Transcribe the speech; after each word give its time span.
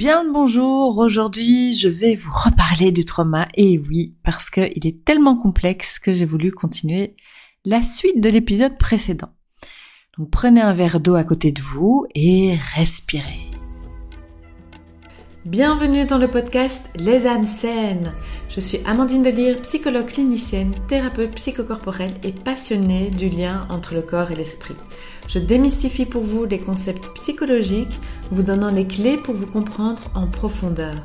Bien 0.00 0.22
le 0.22 0.32
bonjour, 0.32 0.96
aujourd'hui 0.98 1.72
je 1.72 1.88
vais 1.88 2.14
vous 2.14 2.30
reparler 2.30 2.92
du 2.92 3.04
trauma, 3.04 3.48
et 3.56 3.80
oui, 3.80 4.14
parce 4.22 4.48
qu'il 4.48 4.86
est 4.86 5.04
tellement 5.04 5.36
complexe 5.36 5.98
que 5.98 6.14
j'ai 6.14 6.24
voulu 6.24 6.52
continuer 6.52 7.16
la 7.64 7.82
suite 7.82 8.20
de 8.20 8.28
l'épisode 8.28 8.78
précédent. 8.78 9.30
Donc 10.16 10.30
prenez 10.30 10.60
un 10.60 10.72
verre 10.72 11.00
d'eau 11.00 11.16
à 11.16 11.24
côté 11.24 11.50
de 11.50 11.60
vous 11.60 12.06
et 12.14 12.56
respirez. 12.76 13.50
Bienvenue 15.44 16.06
dans 16.06 16.18
le 16.18 16.28
podcast 16.28 16.90
Les 16.96 17.26
âmes 17.26 17.46
saines. 17.46 18.12
Je 18.50 18.60
suis 18.60 18.78
Amandine 18.86 19.24
Delire, 19.24 19.60
psychologue 19.62 20.06
clinicienne, 20.06 20.76
thérapeute 20.86 21.34
psychocorporelle 21.34 22.14
et 22.22 22.30
passionnée 22.30 23.10
du 23.10 23.28
lien 23.30 23.66
entre 23.68 23.94
le 23.94 24.02
corps 24.02 24.30
et 24.30 24.36
l'esprit. 24.36 24.76
Je 25.28 25.38
démystifie 25.38 26.06
pour 26.06 26.22
vous 26.22 26.46
les 26.46 26.58
concepts 26.58 27.10
psychologiques, 27.14 28.00
vous 28.30 28.42
donnant 28.42 28.70
les 28.70 28.86
clés 28.86 29.18
pour 29.18 29.34
vous 29.34 29.46
comprendre 29.46 30.02
en 30.14 30.26
profondeur. 30.26 30.96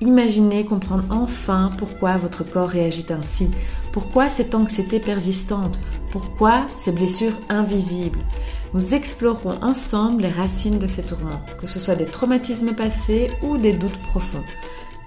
Imaginez 0.00 0.64
comprendre 0.64 1.04
enfin 1.10 1.70
pourquoi 1.76 2.16
votre 2.16 2.44
corps 2.44 2.70
réagit 2.70 3.06
ainsi, 3.10 3.50
pourquoi 3.92 4.30
cette 4.30 4.54
anxiété 4.54 5.00
persistante, 5.00 5.80
pourquoi 6.12 6.66
ces 6.76 6.92
blessures 6.92 7.38
invisibles? 7.50 8.20
Nous 8.72 8.94
explorerons 8.94 9.62
ensemble 9.62 10.22
les 10.22 10.28
racines 10.30 10.78
de 10.78 10.86
ces 10.86 11.02
tourments, 11.02 11.42
que 11.60 11.66
ce 11.66 11.78
soit 11.78 11.96
des 11.96 12.06
traumatismes 12.06 12.74
passés 12.74 13.30
ou 13.42 13.58
des 13.58 13.72
doutes 13.74 14.00
profonds. 14.08 14.44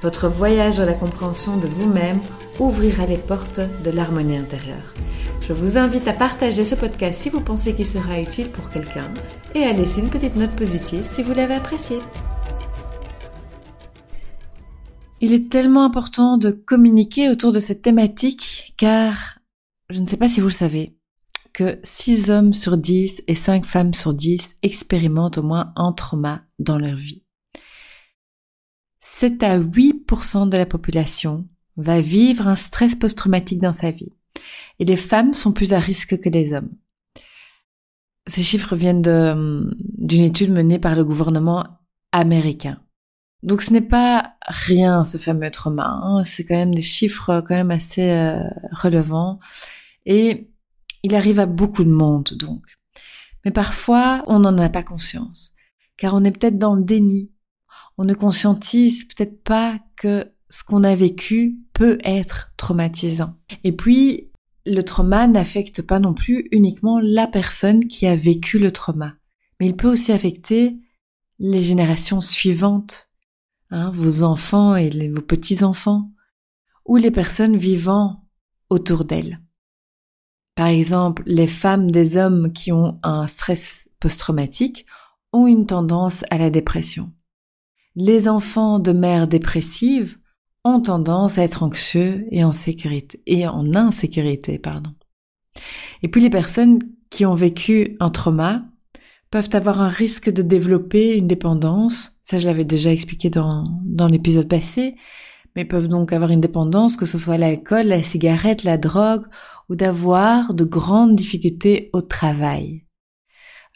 Votre 0.03 0.27
voyage 0.27 0.79
à 0.79 0.85
la 0.85 0.93
compréhension 0.93 1.57
de 1.57 1.67
vous-même 1.67 2.19
ouvrira 2.59 3.07
les 3.07 3.17
portes 3.17 3.61
de 3.83 3.91
l'harmonie 3.91 4.37
intérieure. 4.37 4.93
Je 5.51 5.55
vous 5.57 5.77
invite 5.77 6.07
à 6.07 6.13
partager 6.13 6.63
ce 6.63 6.75
podcast 6.75 7.23
si 7.23 7.29
vous 7.29 7.41
pensez 7.41 7.75
qu'il 7.75 7.85
sera 7.85 8.21
utile 8.21 8.49
pour 8.49 8.69
quelqu'un 8.69 9.13
et 9.53 9.65
à 9.65 9.73
laisser 9.73 9.99
une 9.99 10.09
petite 10.09 10.37
note 10.37 10.55
positive 10.55 11.03
si 11.03 11.23
vous 11.23 11.33
l'avez 11.33 11.55
apprécié. 11.55 11.99
Il 15.19 15.33
est 15.33 15.51
tellement 15.51 15.83
important 15.83 16.37
de 16.37 16.51
communiquer 16.51 17.27
autour 17.27 17.51
de 17.51 17.59
cette 17.59 17.81
thématique 17.81 18.73
car 18.77 19.39
je 19.89 19.99
ne 19.99 20.05
sais 20.05 20.15
pas 20.15 20.29
si 20.29 20.39
vous 20.39 20.47
le 20.47 20.53
savez, 20.53 20.95
que 21.51 21.81
6 21.83 22.31
hommes 22.31 22.53
sur 22.53 22.77
10 22.77 23.23
et 23.27 23.35
5 23.35 23.65
femmes 23.65 23.93
sur 23.93 24.13
10 24.13 24.55
expérimentent 24.63 25.37
au 25.37 25.43
moins 25.43 25.73
un 25.75 25.91
trauma 25.91 26.43
dans 26.59 26.77
leur 26.77 26.95
vie. 26.95 27.25
7 29.01 29.43
à 29.43 29.59
8% 29.59 30.47
de 30.47 30.55
la 30.55 30.65
population 30.65 31.45
va 31.75 31.99
vivre 31.99 32.47
un 32.47 32.55
stress 32.55 32.95
post-traumatique 32.95 33.59
dans 33.59 33.73
sa 33.73 33.91
vie. 33.91 34.13
Et 34.79 34.85
les 34.85 34.97
femmes 34.97 35.33
sont 35.33 35.51
plus 35.51 35.73
à 35.73 35.79
risque 35.79 36.19
que 36.19 36.29
les 36.29 36.53
hommes. 36.53 36.71
Ces 38.27 38.43
chiffres 38.43 38.75
viennent 38.75 39.01
d'une 39.01 40.23
étude 40.23 40.51
menée 40.51 40.79
par 40.79 40.95
le 40.95 41.03
gouvernement 41.03 41.65
américain. 42.11 42.81
Donc 43.43 43.61
ce 43.61 43.73
n'est 43.73 43.81
pas 43.81 44.35
rien 44.43 45.03
ce 45.03 45.17
fameux 45.17 45.49
trauma, 45.49 45.99
hein. 46.03 46.23
c'est 46.23 46.45
quand 46.45 46.55
même 46.55 46.75
des 46.75 46.81
chiffres 46.81 47.41
quand 47.41 47.55
même 47.55 47.71
assez 47.71 48.11
euh, 48.11 48.39
relevants. 48.71 49.39
Et 50.05 50.51
il 51.03 51.15
arrive 51.15 51.39
à 51.39 51.47
beaucoup 51.47 51.83
de 51.83 51.89
monde 51.89 52.29
donc. 52.37 52.63
Mais 53.43 53.51
parfois, 53.51 54.23
on 54.27 54.39
n'en 54.39 54.57
a 54.59 54.69
pas 54.69 54.83
conscience, 54.83 55.53
car 55.97 56.13
on 56.13 56.23
est 56.23 56.31
peut-être 56.31 56.59
dans 56.59 56.75
le 56.75 56.83
déni. 56.83 57.31
On 57.97 58.03
ne 58.03 58.13
conscientise 58.13 59.05
peut-être 59.05 59.43
pas 59.43 59.79
que 59.95 60.31
ce 60.49 60.63
qu'on 60.63 60.83
a 60.83 60.95
vécu 60.95 61.59
peut 61.73 61.97
être 62.03 62.53
traumatisant. 62.57 63.35
Et 63.63 63.71
puis, 63.71 64.30
le 64.65 64.81
trauma 64.81 65.27
n'affecte 65.27 65.81
pas 65.81 65.99
non 65.99 66.13
plus 66.13 66.47
uniquement 66.51 66.99
la 67.01 67.27
personne 67.27 67.87
qui 67.87 68.05
a 68.07 68.15
vécu 68.15 68.59
le 68.59 68.71
trauma, 68.71 69.15
mais 69.59 69.67
il 69.67 69.75
peut 69.75 69.91
aussi 69.91 70.11
affecter 70.11 70.77
les 71.39 71.61
générations 71.61 72.21
suivantes, 72.21 73.09
hein, 73.71 73.91
vos 73.91 74.23
enfants 74.23 74.75
et 74.75 75.09
vos 75.09 75.21
petits-enfants, 75.21 76.11
ou 76.85 76.97
les 76.97 77.11
personnes 77.11 77.57
vivant 77.57 78.27
autour 78.69 79.05
d'elles. 79.05 79.41
Par 80.55 80.67
exemple, 80.67 81.23
les 81.25 81.47
femmes 81.47 81.89
des 81.89 82.17
hommes 82.17 82.53
qui 82.53 82.71
ont 82.71 82.99
un 83.03 83.25
stress 83.27 83.89
post-traumatique 83.99 84.85
ont 85.33 85.47
une 85.47 85.65
tendance 85.65 86.23
à 86.29 86.37
la 86.37 86.49
dépression. 86.49 87.11
Les 87.95 88.27
enfants 88.27 88.79
de 88.79 88.91
mères 88.91 89.27
dépressives 89.27 90.19
ont 90.63 90.81
tendance 90.81 91.37
à 91.37 91.43
être 91.43 91.63
anxieux 91.63 92.25
et 92.31 92.43
en 92.43 92.51
sécurité 92.51 93.21
et 93.25 93.47
en 93.47 93.75
insécurité, 93.75 94.59
pardon. 94.59 94.91
Et 96.03 96.07
puis 96.07 96.21
les 96.21 96.29
personnes 96.29 96.79
qui 97.09 97.25
ont 97.25 97.35
vécu 97.35 97.97
un 97.99 98.09
trauma 98.09 98.63
peuvent 99.31 99.49
avoir 99.53 99.81
un 99.81 99.87
risque 99.87 100.29
de 100.29 100.41
développer 100.41 101.17
une 101.17 101.27
dépendance. 101.27 102.13
Ça, 102.23 102.37
je 102.39 102.47
l'avais 102.47 102.65
déjà 102.65 102.91
expliqué 102.91 103.29
dans, 103.29 103.65
dans 103.83 104.07
l'épisode 104.07 104.47
passé 104.47 104.95
mais 105.55 105.65
peuvent 105.65 105.87
donc 105.87 106.13
avoir 106.13 106.31
une 106.31 106.41
dépendance, 106.41 106.97
que 106.97 107.05
ce 107.05 107.17
soit 107.17 107.37
l'alcool, 107.37 107.87
la 107.87 108.03
cigarette, 108.03 108.63
la 108.63 108.77
drogue, 108.77 109.25
ou 109.69 109.75
d'avoir 109.75 110.53
de 110.53 110.63
grandes 110.63 111.15
difficultés 111.15 111.89
au 111.93 112.01
travail. 112.01 112.85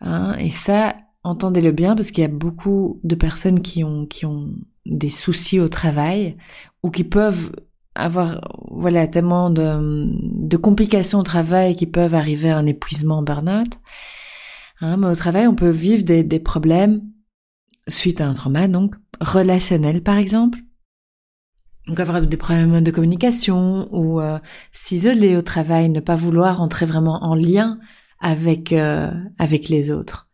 Hein, 0.02 0.36
et 0.40 0.50
ça, 0.50 0.96
entendez-le 1.24 1.72
bien, 1.72 1.96
parce 1.96 2.12
qu'il 2.12 2.22
y 2.22 2.26
a 2.26 2.30
beaucoup 2.30 3.00
de 3.04 3.16
personnes 3.16 3.62
qui 3.62 3.84
ont, 3.84 4.06
qui 4.06 4.26
ont 4.26 4.54
des 4.86 5.10
soucis 5.10 5.60
au 5.60 5.68
travail, 5.68 6.38
ou 6.84 6.90
qui 6.92 7.04
peuvent 7.04 7.52
avoir, 7.96 8.42
voilà, 8.72 9.08
tellement 9.08 9.50
de, 9.50 10.10
de 10.22 10.58
complications 10.58 11.20
au 11.20 11.24
travail 11.24 11.76
qui 11.76 11.86
peuvent 11.88 12.14
arriver 12.14 12.50
à 12.50 12.58
un 12.58 12.66
épuisement 12.66 13.22
burn-out. 13.22 13.80
Hein, 14.82 14.98
mais 14.98 15.08
au 15.08 15.16
travail, 15.16 15.48
on 15.48 15.56
peut 15.56 15.70
vivre 15.70 16.04
des, 16.04 16.24
des 16.24 16.40
problèmes 16.40 17.02
suite 17.88 18.22
à 18.22 18.28
un 18.28 18.34
trauma, 18.34 18.68
donc 18.68 18.96
relationnel 19.22 20.02
par 20.02 20.18
exemple, 20.18 20.60
donc 21.88 22.00
avoir 22.00 22.22
des 22.22 22.38
problèmes 22.38 22.82
de 22.82 22.92
communication 22.92 23.88
ou 23.92 24.20
euh, 24.20 24.40
s'isoler 24.72 25.38
au 25.38 25.42
travail, 25.42 25.90
ne 25.90 26.00
pas 26.00 26.16
vouloir 26.16 26.62
entrer 26.62 26.86
vraiment 26.86 27.24
en 27.24 27.36
lien 27.36 27.80
avec 28.20 28.74
euh, 28.74 29.12
avec 29.38 29.70
les 29.70 29.92
autres. 29.92 30.30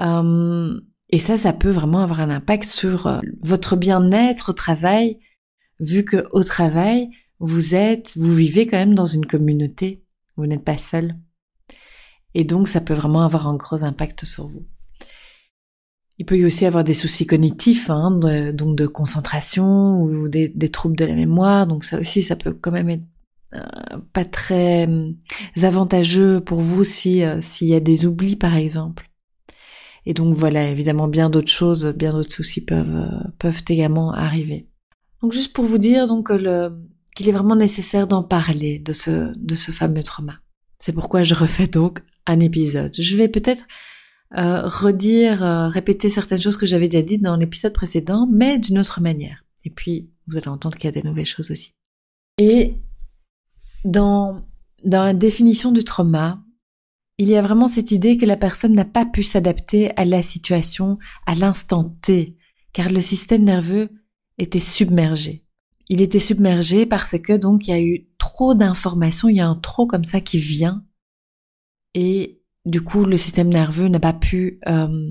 Euh, 0.00 0.80
et 1.10 1.18
ça, 1.18 1.36
ça 1.36 1.52
peut 1.52 1.70
vraiment 1.70 2.00
avoir 2.00 2.20
un 2.20 2.30
impact 2.30 2.64
sur 2.64 3.20
votre 3.42 3.76
bien-être 3.76 4.50
au 4.50 4.52
travail, 4.52 5.18
vu 5.80 6.04
que 6.04 6.26
au 6.32 6.42
travail 6.42 7.10
vous 7.40 7.74
êtes, 7.74 8.12
vous 8.16 8.34
vivez 8.34 8.66
quand 8.66 8.76
même 8.76 8.94
dans 8.94 9.06
une 9.06 9.26
communauté, 9.26 10.04
vous 10.36 10.46
n'êtes 10.46 10.64
pas 10.64 10.76
seul. 10.76 11.16
Et 12.34 12.44
donc 12.44 12.68
ça 12.68 12.80
peut 12.80 12.94
vraiment 12.94 13.22
avoir 13.22 13.48
un 13.48 13.56
gros 13.56 13.82
impact 13.82 14.24
sur 14.24 14.46
vous. 14.46 14.66
Il 16.18 16.26
peut 16.26 16.36
y 16.36 16.44
aussi 16.44 16.66
avoir 16.66 16.84
des 16.84 16.92
soucis 16.92 17.26
cognitifs, 17.26 17.88
hein, 17.88 18.10
donc 18.52 18.76
de 18.76 18.86
concentration 18.86 20.02
ou 20.02 20.28
des, 20.28 20.52
troubles 20.70 20.96
de 20.96 21.06
la 21.06 21.14
mémoire. 21.14 21.66
Donc 21.66 21.84
ça 21.84 21.98
aussi, 21.98 22.22
ça 22.22 22.36
peut 22.36 22.52
quand 22.52 22.70
même 22.70 22.90
être 22.90 23.06
euh, 23.54 23.62
pas 24.12 24.26
très 24.26 24.86
euh, 24.86 25.10
avantageux 25.62 26.40
pour 26.40 26.60
vous 26.60 26.84
si 26.84 27.24
euh, 27.24 27.40
s'il 27.40 27.68
y 27.68 27.74
a 27.74 27.80
des 27.80 28.04
oublis 28.04 28.36
par 28.36 28.54
exemple. 28.54 29.09
Et 30.06 30.14
donc 30.14 30.34
voilà, 30.34 30.68
évidemment 30.68 31.08
bien 31.08 31.30
d'autres 31.30 31.50
choses, 31.50 31.86
bien 31.96 32.12
d'autres 32.12 32.34
soucis 32.34 32.64
peuvent 32.64 33.30
peuvent 33.38 33.62
également 33.68 34.12
arriver. 34.12 34.68
Donc 35.22 35.32
juste 35.32 35.52
pour 35.52 35.64
vous 35.64 35.78
dire 35.78 36.06
donc 36.06 36.30
qu'il 37.14 37.28
est 37.28 37.32
vraiment 37.32 37.56
nécessaire 37.56 38.06
d'en 38.06 38.22
parler 38.22 38.78
de 38.78 38.92
ce 38.92 39.36
de 39.36 39.54
ce 39.54 39.70
fameux 39.72 40.02
trauma. 40.02 40.40
C'est 40.78 40.92
pourquoi 40.92 41.22
je 41.22 41.34
refais 41.34 41.66
donc 41.66 42.02
un 42.26 42.40
épisode. 42.40 42.94
Je 42.98 43.16
vais 43.16 43.28
peut-être 43.28 43.64
euh, 44.36 44.62
redire, 44.66 45.42
euh, 45.42 45.68
répéter 45.68 46.08
certaines 46.08 46.40
choses 46.40 46.56
que 46.56 46.66
j'avais 46.66 46.88
déjà 46.88 47.02
dites 47.02 47.22
dans 47.22 47.36
l'épisode 47.36 47.72
précédent, 47.72 48.28
mais 48.30 48.58
d'une 48.58 48.78
autre 48.78 49.00
manière. 49.00 49.44
Et 49.64 49.70
puis, 49.70 50.08
vous 50.28 50.36
allez 50.36 50.48
entendre 50.48 50.76
qu'il 50.76 50.84
y 50.84 50.88
a 50.88 50.92
des 50.92 51.02
nouvelles 51.02 51.26
choses 51.26 51.50
aussi. 51.50 51.74
Et 52.38 52.76
dans, 53.84 54.46
dans 54.84 55.04
la 55.04 55.14
définition 55.14 55.72
du 55.72 55.82
trauma, 55.82 56.40
il 57.20 57.28
y 57.28 57.36
a 57.36 57.42
vraiment 57.42 57.68
cette 57.68 57.90
idée 57.90 58.16
que 58.16 58.26
la 58.26 58.36
personne 58.36 58.74
n'a 58.74 58.84
pas 58.84 59.06
pu 59.06 59.22
s'adapter 59.22 59.96
à 59.96 60.04
la 60.04 60.22
situation 60.22 60.98
à 61.26 61.34
l'instant 61.34 61.96
T, 62.02 62.36
car 62.72 62.90
le 62.90 63.00
système 63.00 63.44
nerveux 63.44 63.90
était 64.38 64.60
submergé. 64.60 65.44
Il 65.88 66.00
était 66.00 66.20
submergé 66.20 66.86
parce 66.86 67.18
que 67.18 67.36
donc 67.36 67.66
il 67.66 67.70
y 67.70 67.74
a 67.74 67.80
eu 67.80 68.08
trop 68.18 68.54
d'informations, 68.54 69.28
il 69.28 69.36
y 69.36 69.40
a 69.40 69.48
un 69.48 69.56
trop 69.56 69.86
comme 69.86 70.04
ça 70.04 70.20
qui 70.20 70.38
vient 70.38 70.84
et 71.94 72.40
du 72.66 72.82
coup, 72.82 73.04
le 73.04 73.16
système 73.16 73.48
nerveux 73.48 73.88
n'a 73.88 74.00
pas 74.00 74.12
pu 74.12 74.60
euh, 74.68 75.10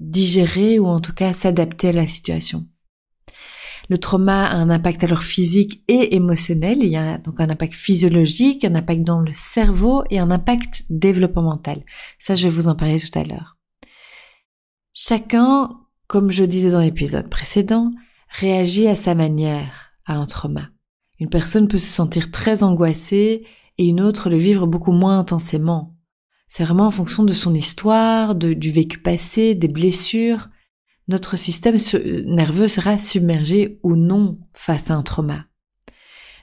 digérer 0.00 0.78
ou 0.78 0.86
en 0.86 1.00
tout 1.00 1.14
cas 1.14 1.32
s'adapter 1.32 1.88
à 1.88 1.92
la 1.92 2.06
situation. 2.06 2.66
Le 3.88 3.98
trauma 3.98 4.46
a 4.46 4.56
un 4.56 4.70
impact 4.70 5.04
alors 5.04 5.22
physique 5.22 5.82
et 5.88 6.14
émotionnel. 6.14 6.78
Il 6.82 6.90
y 6.90 6.96
a 6.96 7.18
donc 7.18 7.40
un 7.40 7.50
impact 7.50 7.74
physiologique, 7.74 8.64
un 8.64 8.74
impact 8.74 9.02
dans 9.02 9.20
le 9.20 9.32
cerveau 9.32 10.04
et 10.10 10.18
un 10.18 10.30
impact 10.30 10.84
développemental. 10.88 11.82
Ça, 12.18 12.34
je 12.34 12.44
vais 12.44 12.54
vous 12.54 12.68
en 12.68 12.76
parler 12.76 13.00
tout 13.00 13.18
à 13.18 13.24
l'heure. 13.24 13.58
Chacun, 14.94 15.70
comme 16.06 16.30
je 16.30 16.44
disais 16.44 16.70
dans 16.70 16.80
l'épisode 16.80 17.28
précédent, 17.28 17.90
réagit 18.28 18.88
à 18.88 18.94
sa 18.94 19.14
manière 19.14 19.92
à 20.06 20.14
un 20.14 20.26
trauma. 20.26 20.68
Une 21.18 21.28
personne 21.28 21.68
peut 21.68 21.78
se 21.78 21.88
sentir 21.88 22.30
très 22.30 22.62
angoissée 22.62 23.46
et 23.78 23.86
une 23.86 24.00
autre 24.00 24.28
le 24.28 24.36
vivre 24.36 24.66
beaucoup 24.66 24.92
moins 24.92 25.18
intensément. 25.18 25.96
C'est 26.48 26.64
vraiment 26.64 26.86
en 26.86 26.90
fonction 26.90 27.24
de 27.24 27.32
son 27.32 27.54
histoire, 27.54 28.34
de, 28.34 28.52
du 28.52 28.70
vécu 28.70 28.98
passé, 28.98 29.54
des 29.54 29.68
blessures. 29.68 30.50
Notre 31.08 31.36
système 31.36 31.76
nerveux 32.26 32.68
sera 32.68 32.98
submergé 32.98 33.78
ou 33.82 33.96
non 33.96 34.38
face 34.54 34.90
à 34.90 34.94
un 34.94 35.02
trauma. 35.02 35.46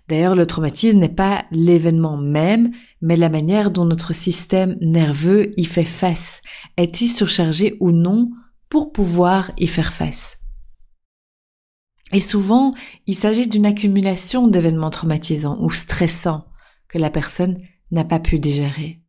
D'ailleurs, 0.08 0.36
le 0.36 0.48
traumatisme 0.48 0.98
n'est 0.98 1.08
pas 1.08 1.46
l'événement 1.52 2.18
même, 2.18 2.72
mais 3.00 3.16
la 3.16 3.30
manière 3.30 3.70
dont 3.70 3.86
notre 3.86 4.14
système 4.14 4.76
nerveux 4.82 5.54
y 5.56 5.66
fait 5.66 5.86
face. 5.86 6.42
Est-il 6.78 7.10
surchargé 7.10 7.78
ou 7.80 7.92
non 7.92 8.32
pour 8.70 8.92
pouvoir 8.92 9.52
y 9.58 9.68
faire 9.68 9.94
face? 9.94 10.40
Et 12.12 12.22
souvent, 12.22 12.74
il 13.06 13.16
s'agit 13.16 13.48
d'une 13.48 13.68
accumulation 13.68 14.48
d'événements 14.48 14.90
traumatisants 14.90 15.60
ou 15.62 15.70
stressants 15.70 16.46
que 16.88 16.98
la 16.98 17.12
personne 17.12 17.62
n'a 17.92 18.04
pas 18.04 18.20
pu 18.20 18.40
digérer. 18.40 19.02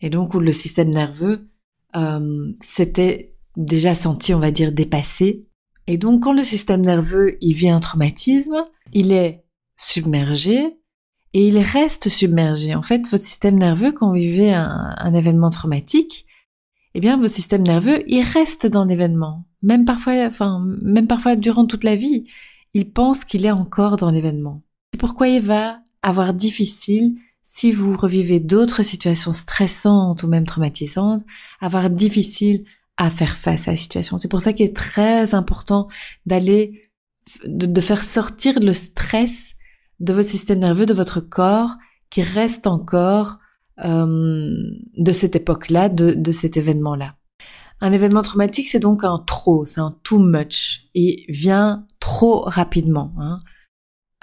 Et 0.00 0.10
donc 0.10 0.34
où 0.34 0.40
le 0.40 0.52
système 0.52 0.90
nerveux 0.90 1.48
euh, 1.94 2.52
s'était 2.60 3.37
déjà 3.58 3.94
senti, 3.94 4.32
on 4.32 4.38
va 4.38 4.50
dire, 4.50 4.72
dépassé. 4.72 5.44
Et 5.86 5.98
donc 5.98 6.22
quand 6.22 6.32
le 6.32 6.42
système 6.42 6.80
nerveux 6.80 7.36
il 7.40 7.54
vit 7.54 7.68
un 7.68 7.80
traumatisme, 7.80 8.64
il 8.92 9.12
est 9.12 9.44
submergé 9.76 10.78
et 11.34 11.48
il 11.48 11.58
reste 11.58 12.08
submergé. 12.08 12.74
En 12.74 12.82
fait, 12.82 13.08
votre 13.10 13.24
système 13.24 13.58
nerveux, 13.58 13.92
quand 13.92 14.08
vous 14.08 14.14
vivez 14.14 14.52
un, 14.54 15.14
événement 15.14 15.50
traumatique, 15.50 16.26
eh 16.94 17.00
bien, 17.00 17.18
votre 17.18 17.34
système 17.34 17.62
nerveux, 17.62 18.02
il 18.06 18.22
reste 18.22 18.66
dans 18.66 18.84
l'événement. 18.84 19.44
Même 19.62 19.84
parfois, 19.84 20.26
enfin, 20.26 20.64
même 20.82 21.06
parfois 21.06 21.36
durant 21.36 21.66
toute 21.66 21.84
la 21.84 21.96
vie, 21.96 22.24
il 22.74 22.90
pense 22.90 23.24
qu'il 23.24 23.44
est 23.44 23.50
encore 23.50 23.96
dans 23.96 24.10
l'événement. 24.10 24.62
C'est 24.92 25.00
pourquoi 25.00 25.28
il 25.28 25.42
va 25.42 25.80
avoir 26.02 26.32
difficile, 26.32 27.16
si 27.44 27.72
vous 27.72 27.96
revivez 27.96 28.40
d'autres 28.40 28.82
situations 28.82 29.32
stressantes 29.32 30.22
ou 30.22 30.28
même 30.28 30.46
traumatisantes, 30.46 31.24
avoir 31.60 31.90
difficile 31.90 32.64
à 32.98 33.10
faire 33.10 33.36
face 33.36 33.68
à 33.68 33.70
la 33.70 33.76
situation. 33.76 34.18
C'est 34.18 34.28
pour 34.28 34.40
ça 34.40 34.52
qu'il 34.52 34.66
est 34.66 34.76
très 34.76 35.34
important 35.34 35.88
d'aller, 36.26 36.90
de 37.44 37.80
faire 37.80 38.04
sortir 38.04 38.60
le 38.60 38.72
stress 38.72 39.54
de 40.00 40.12
votre 40.12 40.28
système 40.28 40.58
nerveux, 40.58 40.84
de 40.84 40.94
votre 40.94 41.20
corps, 41.20 41.76
qui 42.10 42.22
reste 42.22 42.66
encore 42.66 43.38
euh, 43.84 44.52
de 44.96 45.12
cette 45.12 45.36
époque-là, 45.36 45.88
de, 45.88 46.12
de 46.12 46.32
cet 46.32 46.56
événement-là. 46.56 47.14
Un 47.80 47.92
événement 47.92 48.22
traumatique, 48.22 48.68
c'est 48.68 48.80
donc 48.80 49.04
un 49.04 49.22
trop, 49.24 49.64
c'est 49.64 49.80
un 49.80 49.96
too 50.02 50.18
much, 50.18 50.88
et 50.96 51.24
vient 51.28 51.86
trop 52.00 52.40
rapidement. 52.40 53.14
Hein. 53.20 53.38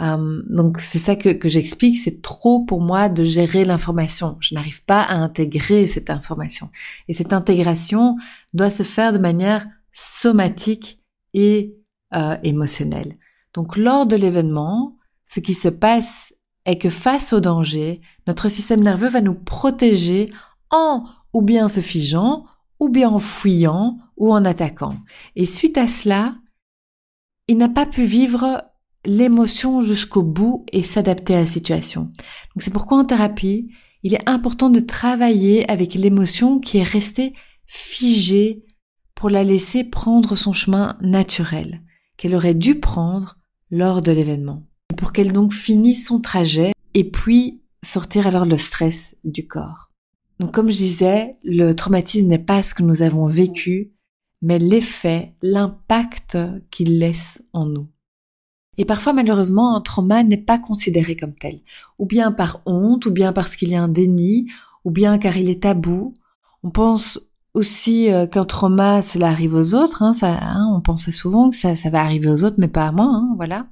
Euh, 0.01 0.41
donc 0.49 0.81
c'est 0.81 0.99
ça 0.99 1.15
que, 1.15 1.29
que 1.29 1.47
j'explique, 1.47 1.97
c'est 1.97 2.21
trop 2.21 2.65
pour 2.65 2.81
moi 2.81 3.07
de 3.07 3.23
gérer 3.23 3.63
l'information. 3.63 4.37
Je 4.39 4.53
n'arrive 4.53 4.83
pas 4.83 5.01
à 5.01 5.15
intégrer 5.15 5.87
cette 5.87 6.09
information. 6.09 6.69
Et 7.07 7.13
cette 7.13 7.33
intégration 7.33 8.17
doit 8.53 8.69
se 8.69 8.83
faire 8.83 9.13
de 9.13 9.17
manière 9.17 9.65
somatique 9.91 11.01
et 11.33 11.75
euh, 12.13 12.37
émotionnelle. 12.43 13.17
Donc 13.53 13.77
lors 13.77 14.05
de 14.05 14.15
l'événement, 14.15 14.97
ce 15.23 15.39
qui 15.39 15.53
se 15.53 15.69
passe 15.69 16.33
est 16.65 16.77
que 16.77 16.89
face 16.89 17.31
au 17.31 17.39
danger, 17.39 18.01
notre 18.27 18.49
système 18.49 18.81
nerveux 18.81 19.07
va 19.07 19.21
nous 19.21 19.33
protéger 19.33 20.31
en 20.71 21.05
ou 21.33 21.41
bien 21.41 21.67
se 21.67 21.81
figeant, 21.81 22.45
ou 22.79 22.89
bien 22.89 23.09
en 23.09 23.19
fuyant, 23.19 23.97
ou 24.17 24.33
en 24.33 24.45
attaquant. 24.45 24.95
Et 25.35 25.45
suite 25.45 25.77
à 25.77 25.87
cela, 25.87 26.35
il 27.47 27.57
n'a 27.57 27.69
pas 27.69 27.85
pu 27.85 28.03
vivre 28.03 28.63
l'émotion 29.05 29.81
jusqu'au 29.81 30.23
bout 30.23 30.65
et 30.71 30.83
s'adapter 30.83 31.35
à 31.35 31.41
la 31.41 31.45
situation. 31.45 32.03
Donc 32.03 32.61
c'est 32.61 32.71
pourquoi 32.71 32.97
en 32.97 33.05
thérapie, 33.05 33.71
il 34.03 34.13
est 34.13 34.29
important 34.29 34.69
de 34.69 34.79
travailler 34.79 35.69
avec 35.69 35.93
l'émotion 35.93 36.59
qui 36.59 36.77
est 36.77 36.83
restée 36.83 37.33
figée 37.65 38.63
pour 39.15 39.29
la 39.29 39.43
laisser 39.43 39.83
prendre 39.83 40.35
son 40.35 40.53
chemin 40.53 40.97
naturel, 41.01 41.81
qu'elle 42.17 42.35
aurait 42.35 42.53
dû 42.53 42.79
prendre 42.79 43.37
lors 43.71 44.01
de 44.01 44.11
l'événement 44.11 44.67
pour 44.97 45.11
qu'elle 45.11 45.31
donc 45.31 45.53
finisse 45.53 46.07
son 46.07 46.21
trajet 46.21 46.71
et 46.93 47.09
puis 47.09 47.61
sortir 47.83 48.27
alors 48.27 48.45
le 48.45 48.57
stress 48.57 49.15
du 49.23 49.47
corps. 49.47 49.91
Donc 50.39 50.53
comme 50.53 50.69
je 50.69 50.77
disais, 50.77 51.37
le 51.43 51.73
traumatisme 51.73 52.27
n'est 52.27 52.39
pas 52.39 52.61
ce 52.63 52.73
que 52.73 52.83
nous 52.83 53.01
avons 53.01 53.27
vécu, 53.27 53.93
mais 54.41 54.59
l'effet, 54.59 55.33
l'impact 55.41 56.37
qu'il 56.71 56.99
laisse 56.99 57.43
en 57.53 57.65
nous. 57.65 57.87
Et 58.77 58.85
parfois, 58.85 59.13
malheureusement, 59.13 59.75
un 59.75 59.81
trauma 59.81 60.23
n'est 60.23 60.37
pas 60.37 60.57
considéré 60.57 61.15
comme 61.15 61.33
tel. 61.33 61.61
Ou 61.99 62.05
bien 62.05 62.31
par 62.31 62.61
honte, 62.65 63.05
ou 63.05 63.11
bien 63.11 63.33
parce 63.33 63.55
qu'il 63.55 63.69
y 63.69 63.75
a 63.75 63.83
un 63.83 63.87
déni, 63.87 64.47
ou 64.83 64.91
bien 64.91 65.17
car 65.17 65.37
il 65.37 65.49
est 65.49 65.63
tabou. 65.63 66.13
On 66.63 66.69
pense 66.69 67.19
aussi 67.53 68.11
euh, 68.11 68.27
qu'un 68.27 68.43
trauma, 68.43 69.01
cela 69.01 69.27
arrive 69.27 69.55
aux 69.55 69.73
autres. 69.73 70.03
Hein, 70.03 70.13
ça, 70.13 70.37
hein, 70.41 70.69
on 70.75 70.81
pensait 70.81 71.11
souvent 71.11 71.49
que 71.49 71.55
ça, 71.55 71.75
ça 71.75 71.89
va 71.89 72.01
arriver 72.01 72.29
aux 72.29 72.43
autres, 72.43 72.57
mais 72.59 72.67
pas 72.67 72.87
à 72.87 72.91
moi. 72.91 73.09
Hein, 73.09 73.33
voilà. 73.37 73.67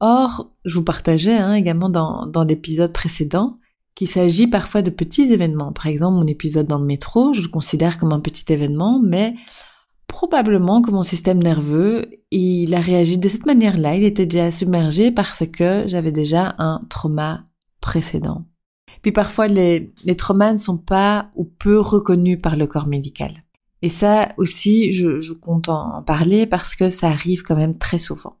Or, 0.00 0.50
je 0.64 0.74
vous 0.74 0.84
partageais 0.84 1.36
hein, 1.36 1.54
également 1.54 1.88
dans, 1.88 2.26
dans 2.26 2.44
l'épisode 2.44 2.92
précédent 2.92 3.58
qu'il 3.94 4.08
s'agit 4.08 4.46
parfois 4.46 4.82
de 4.82 4.90
petits 4.90 5.32
événements. 5.32 5.72
Par 5.72 5.86
exemple, 5.86 6.18
mon 6.18 6.26
épisode 6.26 6.66
dans 6.66 6.78
le 6.78 6.84
métro, 6.84 7.32
je 7.32 7.42
le 7.42 7.48
considère 7.48 7.98
comme 7.98 8.12
un 8.12 8.20
petit 8.20 8.44
événement, 8.52 9.00
mais 9.02 9.34
probablement 10.16 10.80
que 10.80 10.90
mon 10.90 11.02
système 11.02 11.42
nerveux, 11.42 12.06
il 12.30 12.74
a 12.74 12.80
réagi 12.80 13.18
de 13.18 13.28
cette 13.28 13.44
manière-là. 13.44 13.96
Il 13.96 14.02
était 14.02 14.24
déjà 14.24 14.50
submergé 14.50 15.10
parce 15.10 15.44
que 15.46 15.84
j'avais 15.88 16.10
déjà 16.10 16.54
un 16.56 16.80
trauma 16.88 17.44
précédent. 17.82 18.46
Puis 19.02 19.12
parfois, 19.12 19.46
les, 19.46 19.92
traumas 20.16 20.52
ne 20.52 20.56
sont 20.56 20.78
pas 20.78 21.30
ou 21.34 21.44
peu 21.44 21.78
reconnus 21.78 22.38
par 22.42 22.56
le 22.56 22.66
corps 22.66 22.86
médical. 22.86 23.30
Et 23.82 23.90
ça 23.90 24.30
aussi, 24.38 24.90
je 24.90 25.34
compte 25.34 25.68
en 25.68 26.02
parler 26.02 26.46
parce 26.46 26.76
que 26.76 26.88
ça 26.88 27.08
arrive 27.08 27.42
quand 27.42 27.56
même 27.56 27.76
très 27.76 27.98
souvent. 27.98 28.38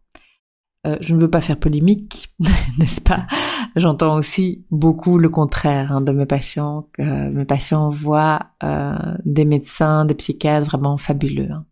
Euh, 0.86 0.96
je 1.00 1.14
ne 1.14 1.20
veux 1.20 1.30
pas 1.30 1.40
faire 1.40 1.58
polémique, 1.58 2.34
n'est-ce 2.78 3.00
pas? 3.00 3.26
J'entends 3.74 4.16
aussi 4.16 4.64
beaucoup 4.70 5.18
le 5.18 5.28
contraire 5.28 5.92
hein, 5.92 6.00
de 6.00 6.12
mes 6.12 6.26
patients. 6.26 6.88
Mes 6.98 7.44
patients 7.44 7.90
voient 7.90 8.40
euh, 8.62 8.96
des 9.24 9.44
médecins, 9.44 10.04
des 10.04 10.14
psychiatres 10.14 10.66
vraiment 10.66 10.96
fabuleux. 10.96 11.50
Hein. 11.50 11.66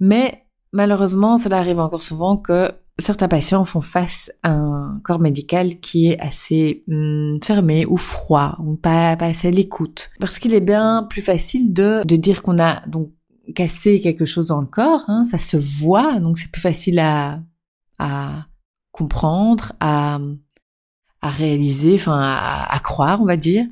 Mais 0.00 0.44
malheureusement, 0.72 1.38
cela 1.38 1.58
arrive 1.58 1.78
encore 1.78 2.02
souvent 2.02 2.36
que 2.36 2.72
certains 2.98 3.28
patients 3.28 3.64
font 3.64 3.80
face 3.80 4.30
à 4.42 4.50
un 4.50 5.00
corps 5.04 5.20
médical 5.20 5.80
qui 5.80 6.08
est 6.08 6.20
assez 6.20 6.84
hum, 6.88 7.38
fermé 7.42 7.86
ou 7.86 7.96
froid 7.96 8.56
ou 8.64 8.74
pas, 8.74 9.16
pas 9.16 9.26
assez 9.26 9.48
à 9.48 9.50
l'écoute. 9.50 10.10
Parce 10.20 10.38
qu'il 10.38 10.54
est 10.54 10.60
bien 10.60 11.06
plus 11.08 11.22
facile 11.22 11.72
de, 11.72 12.02
de 12.04 12.16
dire 12.16 12.42
qu'on 12.42 12.58
a 12.58 12.86
donc 12.86 13.10
cassé 13.54 14.00
quelque 14.00 14.24
chose 14.24 14.48
dans 14.48 14.60
le 14.60 14.66
corps, 14.66 15.04
hein, 15.08 15.24
ça 15.24 15.38
se 15.38 15.56
voit, 15.56 16.20
donc 16.20 16.38
c'est 16.38 16.50
plus 16.50 16.60
facile 16.60 16.98
à 16.98 17.40
à 18.02 18.46
comprendre, 18.90 19.72
à, 19.80 20.18
réaliser, 21.22 21.94
enfin 21.94 22.20
à, 22.20 22.78
croire, 22.80 23.22
on 23.22 23.26
va 23.26 23.36
dire. 23.36 23.64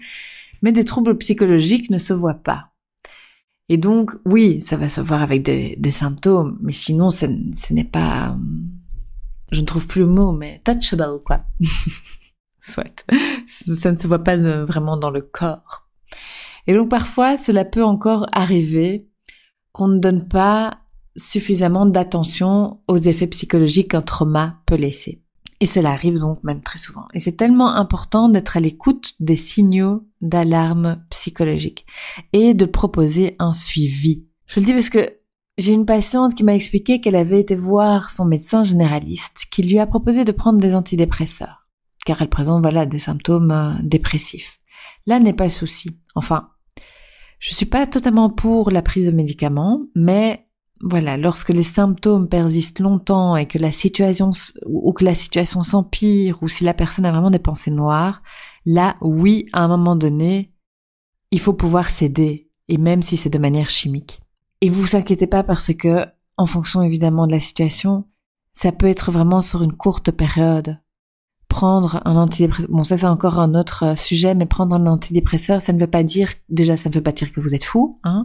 Mais 0.63 0.73
des 0.73 0.85
troubles 0.85 1.19
psychologiques 1.19 1.91
ne 1.91 1.99
se 1.99 2.13
voient 2.13 2.35
pas. 2.35 2.69
Et 3.69 3.77
donc, 3.77 4.13
oui, 4.25 4.61
ça 4.61 4.77
va 4.77 4.89
se 4.89 5.01
voir 5.01 5.23
avec 5.23 5.43
des, 5.43 5.91
symptômes, 5.91 6.59
mais 6.63 6.73
sinon, 6.73 7.11
ce 7.11 7.27
n'est 7.73 7.85
pas, 7.85 8.37
je 9.51 9.61
ne 9.61 9.67
trouve 9.67 9.87
plus 9.87 10.03
le 10.03 10.07
mot, 10.07 10.33
mais 10.33 10.61
touchable, 10.65 11.23
quoi. 11.25 11.45
Soit. 12.61 13.05
Ça 13.49 13.91
ne 13.91 13.97
se 13.97 14.07
voit 14.07 14.23
pas 14.23 14.37
vraiment 14.37 14.97
dans 14.97 15.11
le 15.11 15.23
corps. 15.23 15.89
Et 16.67 16.75
donc, 16.75 16.89
parfois, 16.89 17.37
cela 17.37 17.65
peut 17.65 17.85
encore 17.85 18.27
arriver 18.33 19.09
qu'on 19.73 19.89
ne 19.89 19.99
donne 19.99 20.29
pas 20.29 20.79
suffisamment 21.21 21.87
d'attention 21.87 22.81
aux 22.89 22.97
effets 22.97 23.27
psychologiques 23.27 23.93
qu'un 23.93 24.03
trauma 24.03 24.61
peut 24.67 24.77
laisser. 24.77 25.23
Et 25.61 25.67
cela 25.67 25.91
arrive 25.91 26.19
donc 26.19 26.43
même 26.43 26.63
très 26.63 26.79
souvent. 26.79 27.07
Et 27.13 27.21
c'est 27.21 27.37
tellement 27.37 27.75
important 27.75 28.29
d'être 28.29 28.57
à 28.57 28.61
l'écoute 28.61 29.13
des 29.21 29.37
signaux 29.37 30.07
d'alarme 30.23 31.05
psychologique 31.11 31.87
et 32.33 32.55
de 32.55 32.65
proposer 32.65 33.37
un 33.39 33.53
suivi. 33.53 34.27
Je 34.47 34.61
le 34.61 34.67
dis 34.67 34.73
parce 34.73 34.91
que 34.91 35.19
j'ai 35.59 35.73
une 35.73 35.85
patiente 35.85 36.35
qui 36.35 36.45
m'a 36.45 36.55
expliqué 36.55 37.01
qu'elle 37.01 37.17
avait 37.17 37.41
été 37.41 37.55
voir 37.55 38.11
son 38.11 38.25
médecin 38.25 38.65
généraliste 38.65 39.47
qui 39.51 39.63
lui 39.63 39.79
a 39.79 39.87
proposé 39.87 40.25
de 40.25 40.33
prendre 40.33 40.59
des 40.59 40.75
antidépresseurs 40.75 41.61
car 42.05 42.23
elle 42.23 42.29
présente 42.29 42.63
voilà 42.63 42.87
des 42.87 42.99
symptômes 42.99 43.51
euh, 43.51 43.75
dépressifs. 43.83 44.59
Là 45.07 45.19
n'est 45.19 45.33
pas 45.33 45.45
le 45.45 45.51
souci. 45.51 45.91
Enfin, 46.15 46.51
je 47.39 47.55
suis 47.55 47.67
pas 47.67 47.87
totalement 47.87 48.31
pour 48.31 48.71
la 48.71 48.83
prise 48.83 49.07
de 49.07 49.13
médicaments, 49.13 49.83
mais 49.95 50.47
voilà, 50.83 51.17
lorsque 51.19 51.51
les 51.51 51.63
symptômes 51.63 52.29
persistent 52.29 52.81
longtemps 52.81 53.37
et 53.37 53.47
que 53.47 53.59
la 53.59 53.71
situation 53.71 54.31
ou 54.67 54.93
que 54.93 55.05
la 55.05 55.15
situation 55.15 55.63
s'empire 55.63 56.43
ou 56.43 56.49
si 56.49 56.65
la 56.65 56.73
personne 56.73 57.05
a 57.05 57.13
vraiment 57.13 57.31
des 57.31 57.39
pensées 57.39 57.71
noires, 57.71 58.23
là, 58.65 58.97
oui, 59.03 59.47
à 59.53 59.63
un 59.63 59.69
moment 59.69 59.95
donné, 59.95 60.53
il 61.31 61.41
faut 61.41 61.53
pouvoir 61.53 61.91
céder 61.91 62.51
et 62.69 62.79
même 62.79 63.03
si 63.03 63.17
c'est 63.17 63.31
de 63.31 63.39
manière 63.39 63.69
chimique. 63.69 64.21
Et 64.63 64.71
vous 64.71 64.83
vous 64.83 64.97
inquiétez 64.97 65.27
pas 65.27 65.43
parce 65.43 65.73
que, 65.75 66.07
en 66.37 66.47
fonction 66.47 66.83
évidemment 66.83 67.27
de 67.27 67.33
la 67.33 67.41
situation, 67.41 68.07
ça 68.55 68.73
peut 68.73 68.87
être 68.87 69.11
vraiment 69.11 69.43
sur 69.43 69.63
une 69.63 69.75
courte 69.75 70.11
période. 70.11 70.79
Prendre 71.51 72.01
un 72.07 72.17
antidépresseur, 72.17 72.71
bon 72.71 72.85
ça 72.85 72.97
c'est 72.97 73.07
encore 73.07 73.39
un 73.39 73.55
autre 73.55 73.83
euh, 73.85 73.97
sujet, 73.97 74.35
mais 74.35 74.47
prendre 74.47 74.75
un 74.75 74.87
antidépresseur, 74.87 75.61
ça 75.61 75.73
ne 75.73 75.81
veut 75.81 75.87
pas 75.87 76.05
dire, 76.05 76.31
déjà 76.49 76.77
ça 76.79 76.89
ne 76.89 76.95
veut 76.95 77.03
pas 77.03 77.13
dire 77.13 77.33
que 77.33 77.41
vous 77.41 77.55
êtes 77.55 77.65
fou, 77.65 78.01
hein, 78.05 78.25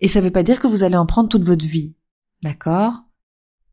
et 0.00 0.08
ça 0.08 0.20
ne 0.20 0.26
veut 0.26 0.30
pas 0.30 0.42
dire 0.42 0.60
que 0.60 0.68
vous 0.68 0.82
allez 0.82 0.96
en 0.96 1.06
prendre 1.06 1.28
toute 1.28 1.42
votre 1.42 1.66
vie. 1.66 1.94
d'accord? 2.42 2.92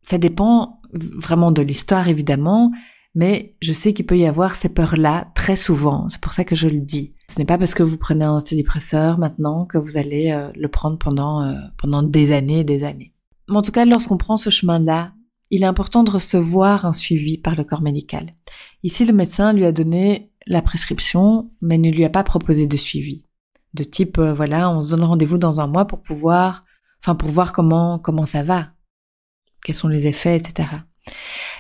Ça 0.02 0.18
dépend 0.18 0.82
vraiment 0.94 1.52
de 1.52 1.62
l'histoire 1.62 2.08
évidemment, 2.08 2.72
mais 3.14 3.56
je 3.62 3.74
sais 3.74 3.94
qu'il 3.94 4.06
peut 4.06 4.18
y 4.18 4.26
avoir 4.26 4.56
ces 4.56 4.70
peurs-là 4.70 5.28
très 5.36 5.56
souvent. 5.56 6.08
C'est 6.08 6.22
pour 6.22 6.34
ça 6.34 6.46
que 6.46 6.56
je 6.56 6.70
le 6.70 6.80
dis. 6.80 7.14
Ce 7.30 7.40
n'est 7.40 7.46
pas 7.46 7.58
parce 7.58 7.74
que 7.74 7.84
vous 7.84 7.98
prenez 7.98 8.24
un 8.24 8.32
antidépresseur 8.32 9.18
maintenant 9.18 9.66
que 9.66 9.78
vous 9.78 9.98
allez 9.98 10.32
euh, 10.32 10.50
le 10.56 10.70
prendre 10.70 10.98
pendant 10.98 11.44
euh, 11.44 11.56
pendant 11.78 12.04
des 12.04 12.32
années 12.32 12.60
et 12.60 12.64
des 12.64 12.84
années. 12.84 13.14
Mais 13.50 13.58
en 13.58 13.62
tout 13.62 13.72
cas, 13.72 13.86
lorsqu'on 13.86 14.18
prend 14.18 14.38
ce 14.38 14.50
chemin-là, 14.50 15.14
il 15.50 15.64
est 15.64 15.68
important 15.68 16.04
de 16.04 16.12
recevoir 16.12 16.86
un 16.86 16.94
suivi 16.94 17.38
par 17.38 17.56
le 17.56 17.64
corps 17.64 17.82
médical. 17.82 18.36
Ici, 18.84 19.06
le 19.06 19.14
médecin 19.14 19.54
lui 19.54 19.66
a 19.66 19.72
donné 19.72 20.32
la 20.46 20.62
prescription, 20.62 21.52
mais 21.62 21.78
ne 21.78 21.92
lui 21.92 22.06
a 22.06 22.10
pas 22.10 22.24
proposé 22.24 22.68
de 22.68 22.78
suivi. 22.78 23.26
De 23.74 23.84
type, 23.84 24.18
euh, 24.18 24.34
voilà, 24.34 24.70
on 24.70 24.82
se 24.82 24.92
donne 24.92 25.04
rendez-vous 25.04 25.38
dans 25.38 25.62
un 25.62 25.68
mois 25.68 25.86
pour 25.86 26.02
pouvoir, 26.02 26.66
enfin, 27.02 27.16
pour 27.16 27.30
voir 27.30 27.54
comment, 27.54 28.00
comment 28.00 28.26
ça 28.26 28.44
va. 28.44 28.72
Quels 29.64 29.76
sont 29.76 29.90
les 29.90 30.08
effets, 30.08 30.38
etc. 30.38 30.70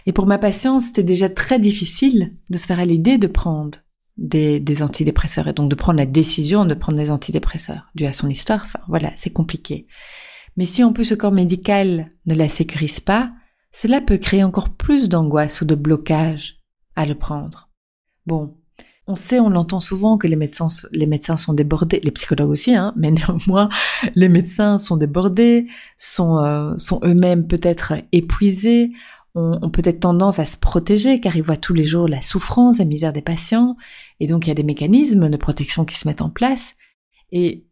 Et 0.05 0.13
pour 0.13 0.25
ma 0.25 0.37
patiente, 0.37 0.81
c'était 0.81 1.03
déjà 1.03 1.29
très 1.29 1.59
difficile 1.59 2.37
de 2.49 2.57
se 2.57 2.65
faire 2.65 2.79
à 2.79 2.85
l'idée 2.85 3.17
de 3.17 3.27
prendre 3.27 3.79
des, 4.17 4.59
des, 4.59 4.81
antidépresseurs 4.81 5.47
et 5.47 5.53
donc 5.53 5.69
de 5.69 5.75
prendre 5.75 5.99
la 5.99 6.05
décision 6.05 6.65
de 6.65 6.73
prendre 6.73 6.97
des 6.97 7.11
antidépresseurs 7.11 7.91
dû 7.93 8.05
à 8.05 8.13
son 8.13 8.29
histoire. 8.29 8.63
Enfin, 8.65 8.79
voilà, 8.87 9.11
c'est 9.15 9.29
compliqué. 9.29 9.85
Mais 10.55 10.65
si 10.65 10.83
en 10.83 10.91
plus 10.91 11.05
ce 11.05 11.13
corps 11.13 11.31
médical 11.31 12.11
ne 12.25 12.33
la 12.33 12.49
sécurise 12.49 12.99
pas, 12.99 13.31
cela 13.79 14.01
peut 14.01 14.17
créer 14.17 14.43
encore 14.43 14.69
plus 14.69 15.07
d'angoisse 15.07 15.61
ou 15.61 15.65
de 15.65 15.75
blocage 15.75 16.63
à 16.95 17.05
le 17.05 17.13
prendre. 17.13 17.69
Bon, 18.25 18.57
on 19.05 19.13
sait, 19.13 19.39
on 19.39 19.49
l'entend 19.49 19.79
souvent 19.79 20.17
que 20.17 20.25
les 20.25 20.35
médecins, 20.35 20.65
les 20.93 21.05
médecins 21.05 21.37
sont 21.37 21.53
débordés, 21.53 21.99
les 22.03 22.09
psychologues 22.09 22.49
aussi, 22.49 22.73
hein, 22.73 22.91
mais 22.97 23.11
néanmoins, 23.27 23.69
les 24.15 24.29
médecins 24.29 24.79
sont 24.79 24.97
débordés, 24.97 25.67
sont, 25.95 26.39
euh, 26.39 26.75
sont 26.79 26.99
eux-mêmes 27.03 27.45
peut-être 27.45 27.93
épuisés, 28.13 28.93
ont, 29.35 29.69
peut-être 29.69 29.99
tendance 29.99 30.39
à 30.39 30.45
se 30.45 30.57
protéger 30.57 31.19
car 31.19 31.35
ils 31.35 31.43
voient 31.43 31.55
tous 31.55 31.75
les 31.75 31.85
jours 31.85 32.07
la 32.07 32.23
souffrance, 32.23 32.79
la 32.79 32.85
misère 32.85 33.13
des 33.13 33.21
patients, 33.21 33.77
et 34.19 34.25
donc 34.25 34.47
il 34.47 34.49
y 34.49 34.51
a 34.51 34.55
des 34.55 34.63
mécanismes 34.63 35.29
de 35.29 35.37
protection 35.37 35.85
qui 35.85 35.99
se 35.99 36.07
mettent 36.07 36.23
en 36.23 36.31
place. 36.31 36.73
Et 37.31 37.67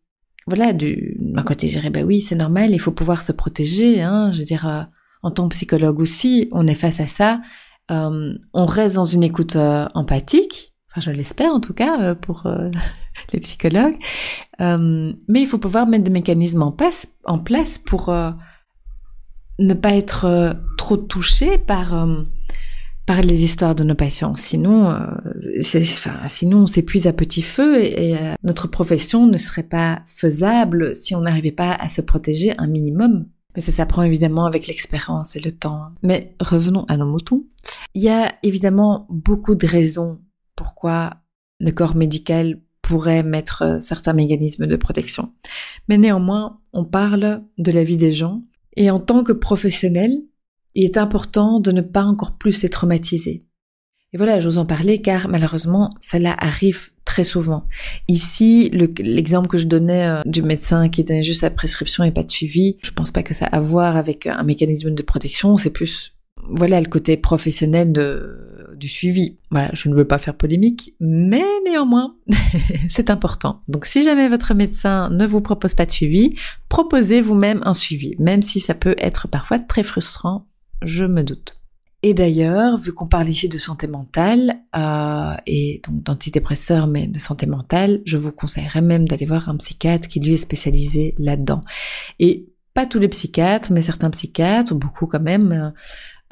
voilà, 0.46 0.72
du 0.72 1.18
d'un 1.20 1.42
côté, 1.42 1.68
je 1.68 1.80
dirais, 1.80 1.90
bah 1.90 2.04
oui, 2.04 2.22
c'est 2.22 2.36
normal, 2.36 2.74
il 2.74 2.80
faut 2.80 2.92
pouvoir 2.92 3.24
se 3.24 3.32
protéger, 3.32 4.04
hein, 4.04 4.32
je 4.34 4.38
veux 4.38 4.46
dire, 4.46 4.68
euh, 4.68 4.84
en 5.25 5.32
tant 5.32 5.50
que 5.50 5.55
psychologue 5.55 6.00
aussi, 6.00 6.50
on 6.51 6.67
est 6.67 6.75
face 6.75 7.00
à 7.00 7.08
ça, 7.08 7.41
euh, 7.89 8.36
on 8.53 8.65
reste 8.65 8.94
dans 8.94 9.05
une 9.05 9.24
écoute 9.24 9.55
euh, 9.55 9.88
empathique, 9.96 10.75
enfin 10.91 11.01
je 11.01 11.10
l'espère 11.10 11.51
en 11.51 11.60
tout 11.60 11.74
cas 11.74 12.00
euh, 12.00 12.13
pour 12.13 12.44
les 13.34 13.39
psychologues, 13.39 13.98
mais 14.60 15.41
il 15.41 15.48
faut 15.48 15.58
pouvoir 15.58 15.88
mettre 15.88 16.03
des 16.03 16.12
mécanismes 16.12 16.62
en 16.62 16.72
place, 16.72 17.08
en 17.24 17.39
place 17.39 17.79
pour 17.79 18.13
ne 19.58 19.74
pas 19.74 19.96
être 19.96 20.55
trop 20.77 20.98
touché 20.98 21.58
par 21.58 22.08
par 23.08 23.22
les 23.22 23.44
histoires 23.44 23.75
de 23.75 23.84
nos 23.84 23.96
patients. 23.96 24.36
Sinon, 24.36 24.88
enfin, 24.88 26.20
sinon 26.27 26.60
on 26.60 26.67
s'épuise 26.67 27.08
à 27.08 27.13
petit 27.13 27.41
feu 27.41 27.84
et 27.84 28.15
notre 28.44 28.67
profession 28.67 29.25
ne 29.25 29.38
serait 29.38 29.63
pas 29.63 30.03
faisable 30.05 30.96
si 30.96 31.15
on 31.15 31.22
n'arrivait 31.22 31.51
pas 31.51 31.74
à 31.74 31.89
se 31.89 32.01
protéger 32.01 32.53
un 32.60 32.67
minimum. 32.67 33.25
Mais 33.56 33.62
ça 33.62 33.72
s'apprend 33.72 34.04
évidemment 34.04 34.46
avec 34.46 34.68
l'expérience 34.68 35.36
et 35.36 35.40
le 35.40 35.52
temps. 35.52 35.92
Mais 36.04 36.36
revenons 36.40 36.86
à 36.86 36.98
nos 36.98 37.06
moutons. 37.06 37.46
Il 37.94 38.04
y 38.04 38.10
a 38.10 38.36
évidemment 38.44 39.08
beaucoup 39.10 39.56
de 39.56 39.66
raisons 39.66 40.20
pourquoi 40.56 41.18
le 41.60 41.72
corps 41.72 41.96
médical 41.96 42.62
pourrait 42.82 43.24
mettre 43.24 43.80
certains 43.82 44.14
mécanismes 44.14 44.68
de 44.68 44.76
protection. 44.76 45.32
Mais 45.90 45.98
néanmoins, 45.98 46.60
on 46.74 46.86
parle 46.86 47.44
de 47.58 47.72
la 47.72 47.84
vie 47.84 47.98
des 47.98 48.12
gens 48.12 48.44
et 48.76 48.92
en 48.92 49.00
tant 49.00 49.24
que 49.24 49.32
professionnel, 49.32 50.22
il 50.76 50.84
est 50.84 50.98
important 50.98 51.60
de 51.60 51.72
ne 51.72 51.82
pas 51.82 52.04
encore 52.04 52.38
plus 52.38 52.62
les 52.62 52.70
traumatiser. 52.70 53.46
Et 54.14 54.18
voilà, 54.18 54.40
j'ose 54.40 54.58
en 54.58 54.66
parler 54.66 55.02
car 55.02 55.28
malheureusement, 55.30 55.90
cela 56.02 56.36
arrive 56.38 56.92
très 57.15 57.24
souvent. 57.24 57.65
Ici, 58.10 58.69
l'exemple 58.74 59.48
que 59.48 59.57
je 59.57 59.67
donnais 59.67 60.05
euh, 60.05 60.22
du 60.25 60.41
médecin 60.41 60.89
qui 60.89 61.05
donnait 61.05 61.24
juste 61.24 61.41
sa 61.41 61.50
prescription 61.50 62.03
et 62.03 62.12
pas 62.12 62.24
de 62.24 62.29
suivi, 62.29 62.75
je 62.84 62.91
pense 62.91 63.10
pas 63.10 63.24
que 63.24 63.34
ça 63.34 63.45
a 63.45 63.55
à 63.55 63.62
voir 63.62 63.95
avec 63.95 64.27
un 64.27 64.43
mécanisme 64.43 64.91
de 64.91 65.01
protection, 65.01 65.55
c'est 65.55 65.69
plus 65.69 66.13
voilà 66.50 66.81
le 66.81 66.88
côté 66.88 67.15
professionnel 67.15 67.93
du 68.75 68.89
suivi. 68.89 69.38
Voilà, 69.50 69.69
je 69.72 69.88
ne 69.88 69.95
veux 69.95 70.03
pas 70.03 70.17
faire 70.17 70.36
polémique, 70.36 70.93
mais 71.00 71.45
néanmoins, 71.65 72.17
c'est 72.89 73.10
important. 73.10 73.62
Donc 73.69 73.86
si 73.86 74.03
jamais 74.03 74.27
votre 74.27 74.53
médecin 74.53 75.10
ne 75.10 75.25
vous 75.25 75.39
propose 75.39 75.74
pas 75.74 75.86
de 75.86 75.91
suivi, 75.91 76.36
proposez 76.67 77.22
vous-même 77.22 77.62
un 77.63 77.74
suivi, 77.74 78.15
même 78.19 78.41
si 78.41 78.60
ça 78.60 78.74
peut 78.74 78.95
être 78.98 79.29
parfois 79.29 79.57
très 79.57 79.84
frustrant, 79.84 80.50
je 80.81 81.05
me 81.05 81.24
doute. 81.24 81.55
Et 82.04 82.14
d'ailleurs, 82.14 82.78
vu 82.78 82.94
qu'on 82.94 83.08
parle 83.08 83.28
ici 83.28 83.50
de 83.50 83.58
santé 83.58 83.88
mentale, 83.88 84.60
euh, 84.75 85.34
et 85.48 85.82
donc 85.88 86.04
d'antidépresseurs, 86.04 86.88
mais 86.88 87.08
de 87.08 87.20
santé 87.20 87.48
mentale, 87.48 88.02
je 88.06 88.18
vous 88.18 88.32
conseillerais 88.32 88.82
même 88.82 89.08
d'aller 89.08 89.25
voir 89.25 89.50
un 89.50 89.58
psychiatre 89.58 90.08
qui 90.08 90.20
lui 90.20 90.34
est 90.34 90.38
spécialisé 90.38 91.16
là-dedans. 91.18 91.62
Et 92.20 92.50
pas 92.74 92.86
tous 92.86 93.00
les 93.00 93.08
psychiatres, 93.08 93.72
mais 93.72 93.82
certains 93.82 94.10
psychiatres, 94.12 94.75
beaucoup 94.75 95.08
quand 95.08 95.22
même, 95.22 95.74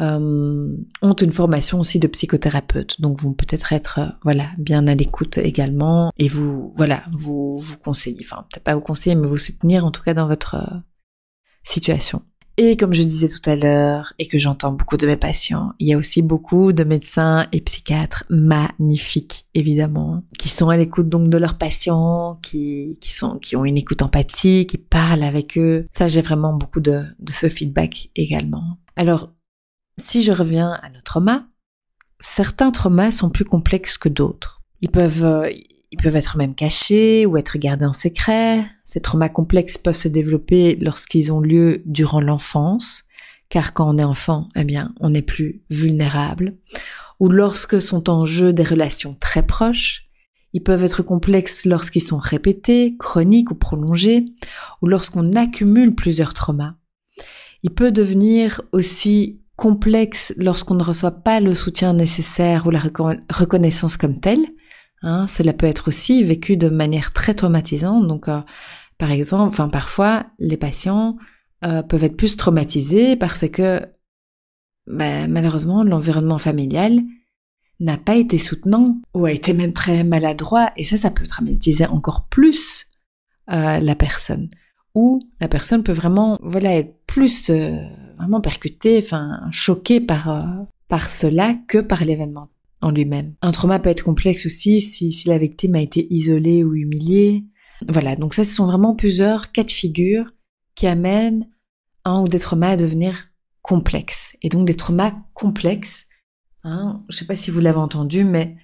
euh, 0.01 0.75
ont 1.01 1.13
une 1.13 1.31
formation 1.31 1.79
aussi 1.79 1.99
de 1.99 2.07
psychothérapeute, 2.07 2.99
donc 2.99 3.21
vont 3.21 3.33
peut-être 3.33 3.73
être, 3.73 3.99
euh, 3.99 4.07
voilà, 4.23 4.49
bien 4.57 4.87
à 4.87 4.95
l'écoute 4.95 5.37
également, 5.37 6.11
et 6.17 6.27
vous, 6.27 6.73
voilà, 6.75 7.03
vous 7.11 7.57
vous 7.57 7.77
conseiller, 7.77 8.17
enfin 8.21 8.45
peut-être 8.49 8.63
pas 8.63 8.73
vous 8.73 8.81
conseiller, 8.81 9.15
mais 9.15 9.27
vous 9.27 9.37
soutenir 9.37 9.85
en 9.85 9.91
tout 9.91 10.01
cas 10.01 10.15
dans 10.15 10.27
votre 10.27 10.55
euh, 10.55 10.77
situation. 11.63 12.23
Et 12.57 12.77
comme 12.77 12.93
je 12.93 13.01
disais 13.01 13.27
tout 13.27 13.49
à 13.49 13.55
l'heure, 13.55 14.13
et 14.19 14.27
que 14.27 14.37
j'entends 14.37 14.73
beaucoup 14.73 14.97
de 14.97 15.07
mes 15.07 15.17
patients, 15.17 15.73
il 15.79 15.87
y 15.87 15.93
a 15.93 15.97
aussi 15.97 16.21
beaucoup 16.21 16.71
de 16.71 16.83
médecins 16.83 17.47
et 17.51 17.61
psychiatres 17.61 18.25
magnifiques, 18.29 19.47
évidemment, 19.55 20.23
qui 20.37 20.49
sont 20.49 20.69
à 20.69 20.77
l'écoute 20.77 21.09
donc 21.09 21.29
de 21.29 21.37
leurs 21.39 21.57
patients, 21.57 22.39
qui, 22.43 22.99
qui 23.01 23.11
sont, 23.11 23.39
qui 23.39 23.55
ont 23.55 23.65
une 23.65 23.77
écoute 23.77 24.03
empathique, 24.03 24.69
qui 24.69 24.77
parlent 24.77 25.23
avec 25.23 25.57
eux. 25.57 25.87
Ça, 25.91 26.07
j'ai 26.07 26.21
vraiment 26.21 26.53
beaucoup 26.53 26.79
de, 26.79 27.01
de 27.17 27.31
ce 27.31 27.49
feedback 27.49 28.11
également. 28.15 28.77
Alors, 28.95 29.31
si 29.99 30.21
je 30.21 30.31
reviens 30.31 30.79
à 30.83 30.89
nos 30.89 31.01
traumas, 31.01 31.45
certains 32.19 32.71
traumas 32.71 33.09
sont 33.09 33.31
plus 33.31 33.45
complexes 33.45 33.97
que 33.97 34.09
d'autres. 34.09 34.61
Ils 34.81 34.91
peuvent, 34.91 35.49
ils 35.93 36.01
peuvent 36.01 36.15
être 36.15 36.37
même 36.37 36.55
cachés 36.55 37.27
ou 37.27 37.37
être 37.37 37.59
gardés 37.59 37.85
en 37.85 37.93
secret. 37.93 38.65
Ces 38.83 38.99
traumas 38.99 39.29
complexes 39.29 39.77
peuvent 39.77 39.95
se 39.95 40.07
développer 40.07 40.75
lorsqu'ils 40.81 41.31
ont 41.31 41.39
lieu 41.39 41.83
durant 41.85 42.19
l'enfance, 42.19 43.03
car 43.47 43.73
quand 43.73 43.93
on 43.93 43.99
est 43.99 44.03
enfant, 44.03 44.47
eh 44.55 44.63
bien, 44.63 44.91
on 44.99 45.13
est 45.13 45.21
plus 45.21 45.61
vulnérable. 45.69 46.57
Ou 47.19 47.29
lorsque 47.29 47.79
sont 47.79 48.09
en 48.09 48.25
jeu 48.25 48.53
des 48.53 48.63
relations 48.63 49.15
très 49.19 49.45
proches. 49.45 50.05
Ils 50.53 50.63
peuvent 50.63 50.83
être 50.83 51.03
complexes 51.03 51.67
lorsqu'ils 51.67 52.01
sont 52.01 52.17
répétés, 52.17 52.95
chroniques 52.97 53.51
ou 53.51 53.55
prolongés, 53.55 54.25
ou 54.81 54.87
lorsqu'on 54.87 55.33
accumule 55.33 55.93
plusieurs 55.93 56.33
traumas. 56.33 56.73
Il 57.61 57.69
peut 57.69 57.91
devenir 57.91 58.61
aussi 58.71 59.41
complexe 59.57 60.33
lorsqu'on 60.37 60.73
ne 60.73 60.83
reçoit 60.83 61.23
pas 61.23 61.39
le 61.39 61.53
soutien 61.53 61.93
nécessaire 61.93 62.65
ou 62.65 62.71
la 62.71 62.81
reconnaissance 63.31 63.95
comme 63.95 64.19
telle, 64.19 64.47
Hein, 65.03 65.27
cela 65.27 65.51
peut 65.51 65.65
être 65.65 65.89
aussi 65.89 66.23
vécu 66.23 66.55
de 66.55 66.69
manière 66.69 67.11
très 67.11 67.33
traumatisante. 67.33 68.07
Donc, 68.07 68.29
euh, 68.29 68.39
par 68.97 69.11
exemple, 69.11 69.49
enfin 69.49 69.67
parfois, 69.67 70.25
les 70.39 70.55
patients 70.55 71.17
euh, 71.65 71.83
peuvent 71.83 72.05
être 72.05 72.17
plus 72.17 72.37
traumatisés 72.37 73.17
parce 73.17 73.47
que 73.49 73.81
bah, 74.87 75.27
malheureusement, 75.27 75.83
l'environnement 75.83 76.37
familial 76.37 77.01
n'a 77.81 77.97
pas 77.97 78.15
été 78.15 78.37
soutenant 78.37 79.01
ou 79.13 79.25
a 79.25 79.31
été 79.31 79.53
même 79.53 79.73
très 79.73 80.05
maladroit. 80.05 80.71
Et 80.77 80.85
ça, 80.85 80.95
ça 80.95 81.11
peut 81.11 81.25
traumatiser 81.25 81.85
encore 81.85 82.27
plus 82.29 82.85
euh, 83.51 83.79
la 83.79 83.95
personne. 83.95 84.49
Ou 84.95 85.19
la 85.41 85.49
personne 85.49 85.83
peut 85.83 85.91
vraiment, 85.91 86.39
voilà, 86.41 86.77
être 86.77 86.95
plus 87.07 87.49
vraiment 88.17 88.41
percutée, 88.41 88.99
enfin 89.03 89.41
choquée 89.51 89.99
par 89.99 90.67
par 90.87 91.09
cela 91.09 91.55
que 91.67 91.79
par 91.79 92.03
l'événement 92.05 92.49
lui-même. 92.91 93.35
Un 93.41 93.51
trauma 93.51 93.79
peut 93.79 93.89
être 93.89 94.03
complexe 94.03 94.45
aussi 94.45 94.81
si, 94.81 95.11
la 95.27 95.37
victime 95.37 95.75
a 95.75 95.81
été 95.81 96.07
isolée 96.13 96.63
ou 96.63 96.73
humiliée. 96.75 97.45
Voilà, 97.87 98.15
donc 98.15 98.33
ça, 98.33 98.43
ce 98.43 98.53
sont 98.53 98.65
vraiment 98.65 98.95
plusieurs 98.95 99.51
cas 99.51 99.63
de 99.63 99.71
figure 99.71 100.31
qui 100.75 100.87
amènent 100.87 101.47
un 102.05 102.21
ou 102.21 102.27
des 102.27 102.39
traumas 102.39 102.71
à 102.71 102.77
devenir 102.77 103.27
complexes. 103.61 104.35
Et 104.41 104.49
donc 104.49 104.65
des 104.67 104.75
traumas 104.75 105.13
complexes, 105.33 106.05
hein, 106.63 107.03
je 107.09 107.17
sais 107.17 107.25
pas 107.25 107.35
si 107.35 107.51
vous 107.51 107.59
l'avez 107.59 107.79
entendu, 107.79 108.23
mais 108.23 108.57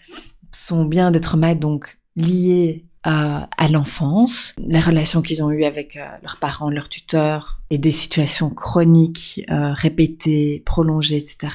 sont 0.52 0.86
bien 0.86 1.12
des 1.12 1.22
traumas 1.22 1.56
donc 1.56 2.00
liés 2.16 2.86
à, 3.04 3.50
à 3.58 3.68
l'enfance, 3.70 4.54
les 4.58 4.80
relations 4.80 5.22
qu'ils 5.22 5.42
ont 5.44 5.52
eues 5.52 5.64
avec 5.64 5.96
euh, 5.96 6.06
leurs 6.22 6.38
parents, 6.38 6.70
leurs 6.70 6.90
tuteurs, 6.90 7.62
et 7.70 7.78
des 7.78 7.92
situations 7.92 8.50
chroniques, 8.50 9.46
euh, 9.50 9.74
répétées, 9.74 10.64
prolongées, 10.66 11.18
etc. 11.18 11.54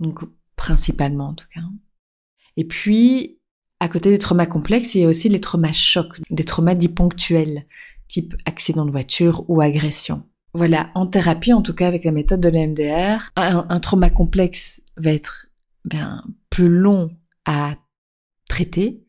Donc 0.00 0.20
principalement 0.56 1.28
en 1.28 1.34
tout 1.34 1.46
cas. 1.52 1.60
Et 2.56 2.64
puis, 2.64 3.38
à 3.80 3.88
côté 3.88 4.10
des 4.10 4.18
traumas 4.18 4.46
complexes, 4.46 4.94
il 4.94 5.02
y 5.02 5.04
a 5.04 5.08
aussi 5.08 5.28
les 5.28 5.40
traumas 5.40 5.72
chocs, 5.72 6.20
des 6.30 6.44
traumas 6.44 6.74
dits 6.74 6.88
ponctuels, 6.88 7.66
type 8.08 8.34
accident 8.44 8.84
de 8.84 8.90
voiture 8.90 9.44
ou 9.48 9.60
agression. 9.60 10.22
voilà, 10.54 10.90
en 10.94 11.06
thérapie, 11.06 11.52
en 11.52 11.60
tout 11.60 11.74
cas 11.74 11.86
avec 11.86 12.04
la 12.04 12.12
méthode 12.12 12.40
de 12.40 12.48
l'EMDR, 12.48 13.30
un, 13.36 13.80
trauma 13.80 14.08
complexe 14.08 14.80
va 14.96 15.12
être 15.12 15.48
ben, 15.84 16.24
plus 16.48 16.68
long 16.68 17.10
à 17.44 17.74
traiter 18.48 19.04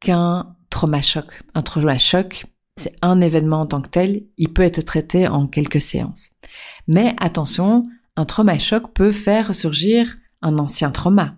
qu'un 0.00 0.56
trauma 0.68 1.00
choc. 1.00 1.42
Un 1.54 1.62
trauma 1.62 1.96
choc, 1.96 2.46
c'est 2.76 2.96
un 3.02 3.20
événement 3.20 3.60
en 3.60 3.66
tant 3.66 3.80
que 3.80 3.88
tel, 3.88 4.24
il 4.36 4.52
peut 4.52 4.62
être 4.62 4.82
traité 4.82 5.28
en 5.28 5.46
quelques 5.46 5.80
séances. 5.80 6.30
Mais 6.88 7.14
attention, 7.18 7.84
un 8.16 8.24
trauma 8.24 8.58
choc 8.58 8.92
peut 8.92 9.12
faire 9.12 9.48
ressurgir 9.48 10.16
un 10.40 10.58
ancien 10.58 10.90
trauma. 10.90 11.36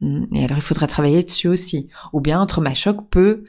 Hmm, 0.00 0.24
et 0.34 0.44
alors 0.44 0.58
il 0.58 0.62
faudra 0.62 0.86
travailler 0.86 1.22
dessus 1.22 1.48
aussi. 1.48 1.88
Ou 2.12 2.20
bien 2.20 2.40
un 2.40 2.46
trauma 2.46 2.74
choc 2.74 3.08
peut 3.10 3.44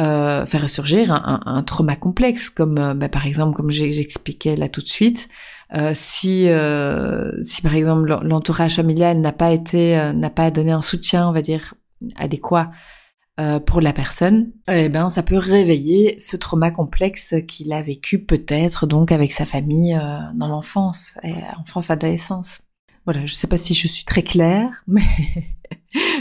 euh, 0.00 0.46
faire 0.46 0.62
ressurgir 0.62 1.12
un, 1.12 1.62
trauma 1.62 1.94
complexe, 1.94 2.48
comme 2.48 2.78
euh, 2.78 2.94
bah, 2.94 3.10
par 3.10 3.26
exemple, 3.26 3.54
comme 3.54 3.70
j'expliquais 3.70 4.56
là 4.56 4.68
tout 4.68 4.80
de 4.80 4.86
suite, 4.86 5.28
euh, 5.74 5.92
si 5.94 6.48
si 7.44 7.62
par 7.62 7.74
exemple 7.74 8.18
l'entourage 8.22 8.76
familial 8.76 9.20
n'a 9.20 9.32
pas 9.32 9.52
été 9.52 10.12
n'a 10.14 10.30
pas 10.30 10.50
donné 10.50 10.72
un 10.72 10.82
soutien, 10.82 11.28
on 11.28 11.32
va 11.32 11.42
dire 11.42 11.74
adéquat 12.16 12.70
pour 13.66 13.80
la 13.80 13.94
personne, 13.94 14.52
eh 14.70 14.90
ben 14.90 15.08
ça 15.08 15.22
peut 15.22 15.38
réveiller 15.38 16.18
ce 16.18 16.36
trauma 16.36 16.70
complexe 16.70 17.34
qu'il 17.48 17.72
a 17.72 17.80
vécu 17.80 18.22
peut-être 18.22 18.86
donc 18.86 19.12
avec 19.12 19.32
sa 19.32 19.46
famille 19.46 19.98
dans 20.34 20.48
l'enfance, 20.48 21.16
enfance 21.58 21.90
adolescence. 21.90 22.60
Voilà, 23.12 23.26
je 23.26 23.34
sais 23.34 23.48
pas 23.48 23.56
si 23.56 23.74
je 23.74 23.88
suis 23.88 24.04
très 24.04 24.22
claire, 24.22 24.84
mais 24.86 25.02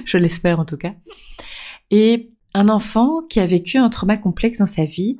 je 0.05 0.17
l'espère 0.17 0.59
en 0.59 0.65
tout 0.65 0.75
cas. 0.75 0.95
Et 1.91 2.31
un 2.55 2.67
enfant 2.67 3.21
qui 3.29 3.39
a 3.39 3.45
vécu 3.45 3.77
un 3.77 3.89
trauma 3.89 4.17
complexe 4.17 4.57
dans 4.57 4.65
sa 4.65 4.85
vie, 4.85 5.19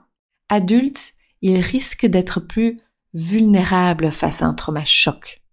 adulte, 0.49 1.13
il 1.43 1.57
risque 1.57 2.07
d'être 2.07 2.39
plus 2.39 2.79
vulnérable 3.13 4.09
face 4.09 4.41
à 4.41 4.47
un 4.47 4.55
trauma 4.55 4.83
choc. 4.83 5.43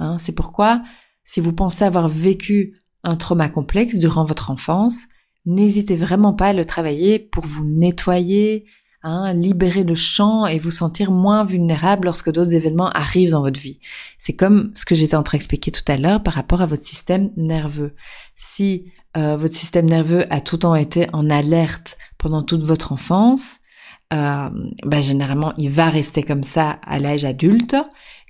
Hein, 0.00 0.18
c'est 0.18 0.34
pourquoi, 0.34 0.82
si 1.22 1.38
vous 1.38 1.52
pensez 1.52 1.84
avoir 1.84 2.08
vécu 2.08 2.76
un 3.04 3.14
trauma 3.14 3.48
complexe 3.48 3.94
durant 4.00 4.24
votre 4.24 4.50
enfance, 4.50 5.04
n'hésitez 5.46 5.94
vraiment 5.94 6.34
pas 6.34 6.48
à 6.48 6.52
le 6.52 6.64
travailler 6.64 7.20
pour 7.20 7.46
vous 7.46 7.64
nettoyer, 7.64 8.66
hein, 9.04 9.32
libérer 9.34 9.84
le 9.84 9.94
champ 9.94 10.46
et 10.46 10.58
vous 10.58 10.70
sentir 10.70 11.12
moins 11.12 11.44
vulnérable 11.44 12.06
lorsque 12.06 12.32
d'autres 12.32 12.54
événements 12.54 12.90
arrivent 12.90 13.30
dans 13.30 13.42
votre 13.42 13.60
vie. 13.60 13.78
C'est 14.18 14.34
comme 14.34 14.72
ce 14.74 14.84
que 14.84 14.94
j'étais 14.94 15.14
en 15.14 15.22
train 15.22 15.38
d'expliquer 15.38 15.70
tout 15.70 15.84
à 15.86 15.96
l'heure 15.96 16.22
par 16.22 16.34
rapport 16.34 16.62
à 16.62 16.66
votre 16.66 16.82
système 16.82 17.30
nerveux. 17.36 17.94
Si 18.34 18.90
euh, 19.16 19.36
votre 19.36 19.54
système 19.54 19.86
nerveux 19.86 20.26
a 20.32 20.40
tout 20.40 20.56
le 20.56 20.60
temps 20.60 20.74
été 20.74 21.06
en 21.12 21.30
alerte 21.30 21.96
pendant 22.18 22.42
toute 22.42 22.62
votre 22.62 22.92
enfance, 22.92 23.60
euh, 24.12 24.48
bah, 24.84 25.00
généralement 25.02 25.52
il 25.56 25.70
va 25.70 25.88
rester 25.88 26.22
comme 26.22 26.42
ça 26.42 26.78
à 26.86 26.98
l'âge 26.98 27.24
adulte 27.24 27.76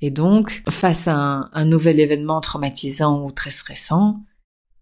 et 0.01 0.11
donc 0.11 0.63
face 0.69 1.09
à 1.09 1.17
un, 1.17 1.51
un, 1.53 1.65
nouvel 1.65 2.01
événement 2.01 2.41
traumatisant 2.41 3.25
ou 3.25 3.33
très 3.33 3.51
stressant, 3.51 4.23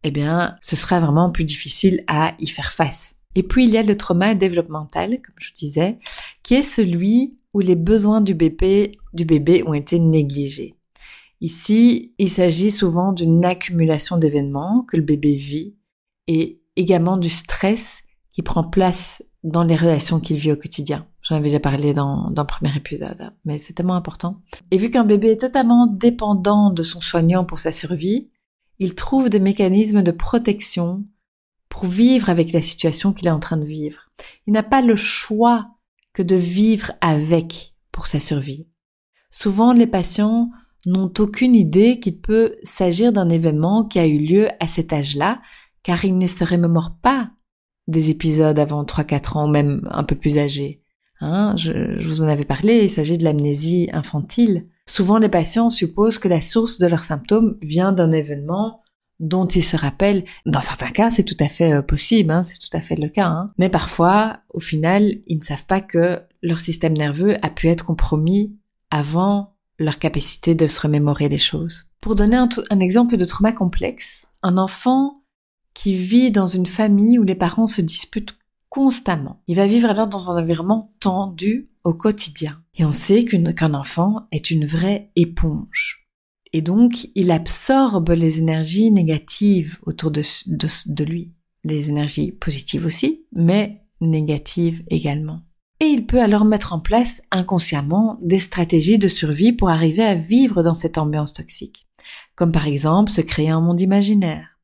eh 0.02 0.10
bien 0.10 0.56
ce 0.62 0.76
sera 0.76 1.00
vraiment 1.00 1.30
plus 1.30 1.44
difficile 1.44 2.02
à 2.08 2.34
y 2.38 2.46
faire 2.46 2.72
face. 2.72 3.16
Et 3.34 3.42
puis 3.42 3.64
il 3.64 3.70
y 3.70 3.78
a 3.78 3.82
le 3.82 3.96
trauma 3.96 4.34
développemental, 4.34 5.20
comme 5.22 5.34
je 5.38 5.52
disais, 5.52 5.98
qui 6.42 6.54
est 6.54 6.62
celui 6.62 7.38
où 7.54 7.60
les 7.60 7.76
besoins 7.76 8.20
du 8.20 8.34
bébé, 8.34 8.98
du 9.12 9.24
bébé 9.24 9.62
ont 9.66 9.74
été 9.74 9.98
négligés. 9.98 10.74
Ici, 11.40 12.14
il 12.18 12.30
s'agit 12.30 12.70
souvent 12.70 13.12
d'une 13.12 13.44
accumulation 13.44 14.16
d'événements 14.16 14.84
que 14.88 14.96
le 14.96 15.02
bébé 15.02 15.34
vit 15.34 15.74
et 16.28 16.62
également 16.76 17.16
du 17.16 17.28
stress 17.28 18.02
qui 18.30 18.42
prend 18.42 18.64
place 18.64 19.22
dans 19.42 19.64
les 19.64 19.74
relations 19.74 20.20
qu'il 20.20 20.36
vit 20.36 20.52
au 20.52 20.56
quotidien. 20.56 21.06
J'en 21.20 21.36
avais 21.36 21.48
déjà 21.48 21.60
parlé 21.60 21.94
dans, 21.94 22.30
dans 22.30 22.42
le 22.42 22.46
premier 22.46 22.74
épisode, 22.76 23.32
mais 23.44 23.58
c'est 23.58 23.72
tellement 23.72 23.96
important. 23.96 24.40
Et 24.70 24.78
vu 24.78 24.90
qu'un 24.90 25.04
bébé 25.04 25.32
est 25.32 25.40
totalement 25.40 25.86
dépendant 25.86 26.70
de 26.70 26.82
son 26.82 27.00
soignant 27.00 27.44
pour 27.44 27.58
sa 27.58 27.72
survie, 27.72 28.30
il 28.78 28.94
trouve 28.94 29.28
des 29.28 29.40
mécanismes 29.40 30.02
de 30.02 30.10
protection 30.10 31.04
pour 31.72 31.86
vivre 31.86 32.28
avec 32.28 32.52
la 32.52 32.60
situation 32.60 33.14
qu'il 33.14 33.28
est 33.28 33.30
en 33.30 33.40
train 33.40 33.56
de 33.56 33.64
vivre. 33.64 34.10
Il 34.46 34.52
n'a 34.52 34.62
pas 34.62 34.82
le 34.82 34.94
choix 34.94 35.70
que 36.12 36.22
de 36.22 36.36
vivre 36.36 36.92
avec 37.00 37.72
pour 37.90 38.06
sa 38.06 38.20
survie. 38.20 38.68
Souvent, 39.30 39.72
les 39.72 39.86
patients 39.86 40.50
n'ont 40.84 41.10
aucune 41.18 41.54
idée 41.54 41.98
qu'il 41.98 42.20
peut 42.20 42.56
s'agir 42.62 43.10
d'un 43.10 43.30
événement 43.30 43.86
qui 43.86 43.98
a 43.98 44.06
eu 44.06 44.18
lieu 44.18 44.48
à 44.60 44.66
cet 44.66 44.92
âge-là, 44.92 45.40
car 45.82 46.04
ils 46.04 46.18
ne 46.18 46.26
se 46.26 46.44
remémorent 46.44 46.98
pas 47.00 47.30
des 47.86 48.10
épisodes 48.10 48.58
avant 48.58 48.84
3-4 48.84 49.38
ans, 49.38 49.48
même 49.48 49.88
un 49.90 50.04
peu 50.04 50.14
plus 50.14 50.36
âgés. 50.36 50.82
Hein, 51.20 51.54
je, 51.56 51.98
je, 51.98 52.06
vous 52.06 52.20
en 52.20 52.28
avais 52.28 52.44
parlé, 52.44 52.82
il 52.82 52.90
s'agit 52.90 53.16
de 53.16 53.24
l'amnésie 53.24 53.88
infantile. 53.94 54.68
Souvent, 54.86 55.16
les 55.16 55.30
patients 55.30 55.70
supposent 55.70 56.18
que 56.18 56.28
la 56.28 56.42
source 56.42 56.78
de 56.78 56.86
leurs 56.86 57.04
symptômes 57.04 57.56
vient 57.62 57.92
d'un 57.92 58.10
événement 58.10 58.81
dont 59.22 59.46
ils 59.46 59.64
se 59.64 59.76
rappellent. 59.76 60.24
Dans 60.44 60.60
certains 60.60 60.90
cas, 60.90 61.10
c'est 61.10 61.22
tout 61.22 61.36
à 61.40 61.48
fait 61.48 61.72
euh, 61.72 61.82
possible, 61.82 62.30
hein, 62.30 62.42
c'est 62.42 62.58
tout 62.58 62.76
à 62.76 62.80
fait 62.82 62.96
le 62.96 63.08
cas. 63.08 63.28
Hein. 63.28 63.52
Mais 63.56 63.70
parfois, 63.70 64.40
au 64.52 64.60
final, 64.60 65.14
ils 65.26 65.38
ne 65.38 65.44
savent 65.44 65.64
pas 65.64 65.80
que 65.80 66.20
leur 66.42 66.60
système 66.60 66.92
nerveux 66.92 67.36
a 67.40 67.48
pu 67.48 67.68
être 67.68 67.86
compromis 67.86 68.54
avant 68.90 69.54
leur 69.78 69.98
capacité 69.98 70.54
de 70.54 70.66
se 70.66 70.80
remémorer 70.80 71.28
les 71.28 71.38
choses. 71.38 71.86
Pour 72.00 72.16
donner 72.16 72.36
un, 72.36 72.48
un 72.70 72.80
exemple 72.80 73.16
de 73.16 73.24
trauma 73.24 73.52
complexe, 73.52 74.26
un 74.42 74.58
enfant 74.58 75.22
qui 75.72 75.94
vit 75.94 76.30
dans 76.30 76.46
une 76.46 76.66
famille 76.66 77.18
où 77.18 77.22
les 77.22 77.34
parents 77.34 77.66
se 77.66 77.80
disputent 77.80 78.36
constamment. 78.68 79.42
Il 79.46 79.56
va 79.56 79.66
vivre 79.66 79.88
alors 79.88 80.08
dans 80.08 80.30
un 80.30 80.42
environnement 80.42 80.92
tendu 80.98 81.70
au 81.84 81.94
quotidien. 81.94 82.62
Et 82.74 82.84
on 82.84 82.92
sait 82.92 83.24
qu'un 83.24 83.74
enfant 83.74 84.26
est 84.32 84.50
une 84.50 84.64
vraie 84.64 85.10
éponge. 85.14 86.01
Et 86.52 86.60
donc, 86.60 87.08
il 87.14 87.30
absorbe 87.30 88.10
les 88.10 88.38
énergies 88.38 88.90
négatives 88.90 89.78
autour 89.82 90.10
de, 90.10 91.04
lui. 91.04 91.32
Les 91.64 91.88
énergies 91.88 92.32
positives 92.32 92.84
aussi, 92.84 93.24
mais 93.32 93.82
négatives 94.00 94.82
également. 94.88 95.40
Et 95.80 95.86
il 95.86 96.06
peut 96.06 96.20
alors 96.20 96.44
mettre 96.44 96.74
en 96.74 96.80
place 96.80 97.22
inconsciemment 97.30 98.18
des 98.22 98.38
stratégies 98.38 98.98
de 98.98 99.08
survie 99.08 99.52
pour 99.52 99.70
arriver 99.70 100.02
à 100.02 100.14
vivre 100.14 100.62
dans 100.62 100.74
cette 100.74 100.98
ambiance 100.98 101.32
toxique. 101.32 101.88
Comme 102.36 102.52
par 102.52 102.66
exemple 102.66 103.10
se 103.10 103.20
créer 103.20 103.50
un 103.50 103.60
monde 103.60 103.80
imaginaire. 103.80 104.58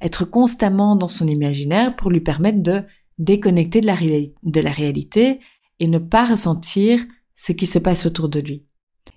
Être 0.00 0.24
constamment 0.24 0.96
dans 0.96 1.08
son 1.08 1.28
imaginaire 1.28 1.94
pour 1.96 2.10
lui 2.10 2.20
permettre 2.20 2.62
de 2.62 2.82
déconnecter 3.18 3.80
de 3.80 4.60
la 4.60 4.72
réalité 4.72 5.40
et 5.78 5.86
ne 5.86 5.98
pas 5.98 6.24
ressentir 6.24 7.04
ce 7.34 7.52
qui 7.52 7.66
se 7.66 7.78
passe 7.78 8.06
autour 8.06 8.28
de 8.28 8.40
lui. 8.40 8.64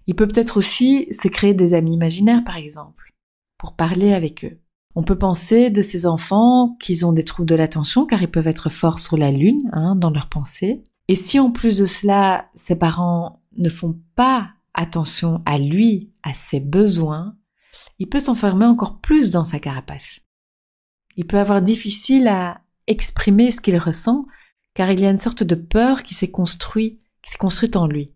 Il 0.07 0.15
peut 0.15 0.27
peut-être 0.27 0.57
aussi 0.57 1.07
se 1.11 1.27
créer 1.27 1.53
des 1.53 1.73
amis 1.73 1.93
imaginaires, 1.93 2.43
par 2.43 2.57
exemple, 2.57 3.13
pour 3.57 3.75
parler 3.75 4.13
avec 4.13 4.45
eux. 4.45 4.59
On 4.95 5.03
peut 5.03 5.17
penser 5.17 5.69
de 5.69 5.81
ces 5.81 6.05
enfants 6.05 6.75
qu'ils 6.81 7.05
ont 7.05 7.13
des 7.13 7.23
troubles 7.23 7.49
de 7.49 7.55
l'attention, 7.55 8.05
car 8.05 8.21
ils 8.21 8.31
peuvent 8.31 8.47
être 8.47 8.69
forts 8.69 8.99
sur 8.99 9.17
la 9.17 9.31
lune, 9.31 9.69
hein, 9.71 9.95
dans 9.95 10.09
leurs 10.09 10.29
pensées. 10.29 10.83
Et 11.07 11.15
si 11.15 11.39
en 11.39 11.51
plus 11.51 11.77
de 11.77 11.85
cela, 11.85 12.49
ses 12.55 12.77
parents 12.77 13.41
ne 13.57 13.69
font 13.69 13.99
pas 14.15 14.49
attention 14.73 15.41
à 15.45 15.57
lui, 15.57 16.11
à 16.23 16.33
ses 16.33 16.59
besoins, 16.59 17.35
il 17.99 18.09
peut 18.09 18.19
s'enfermer 18.19 18.65
encore 18.65 18.99
plus 18.99 19.29
dans 19.29 19.43
sa 19.43 19.59
carapace. 19.59 20.19
Il 21.17 21.27
peut 21.27 21.37
avoir 21.37 21.61
difficile 21.61 22.27
à 22.27 22.61
exprimer 22.87 23.51
ce 23.51 23.61
qu'il 23.61 23.77
ressent, 23.77 24.25
car 24.73 24.91
il 24.91 24.99
y 25.01 25.05
a 25.05 25.11
une 25.11 25.17
sorte 25.17 25.43
de 25.43 25.55
peur 25.55 26.03
qui 26.03 26.13
s'est 26.13 26.31
construite, 26.31 27.01
qui 27.21 27.31
s'est 27.31 27.37
construite 27.37 27.75
en 27.75 27.85
lui 27.85 28.13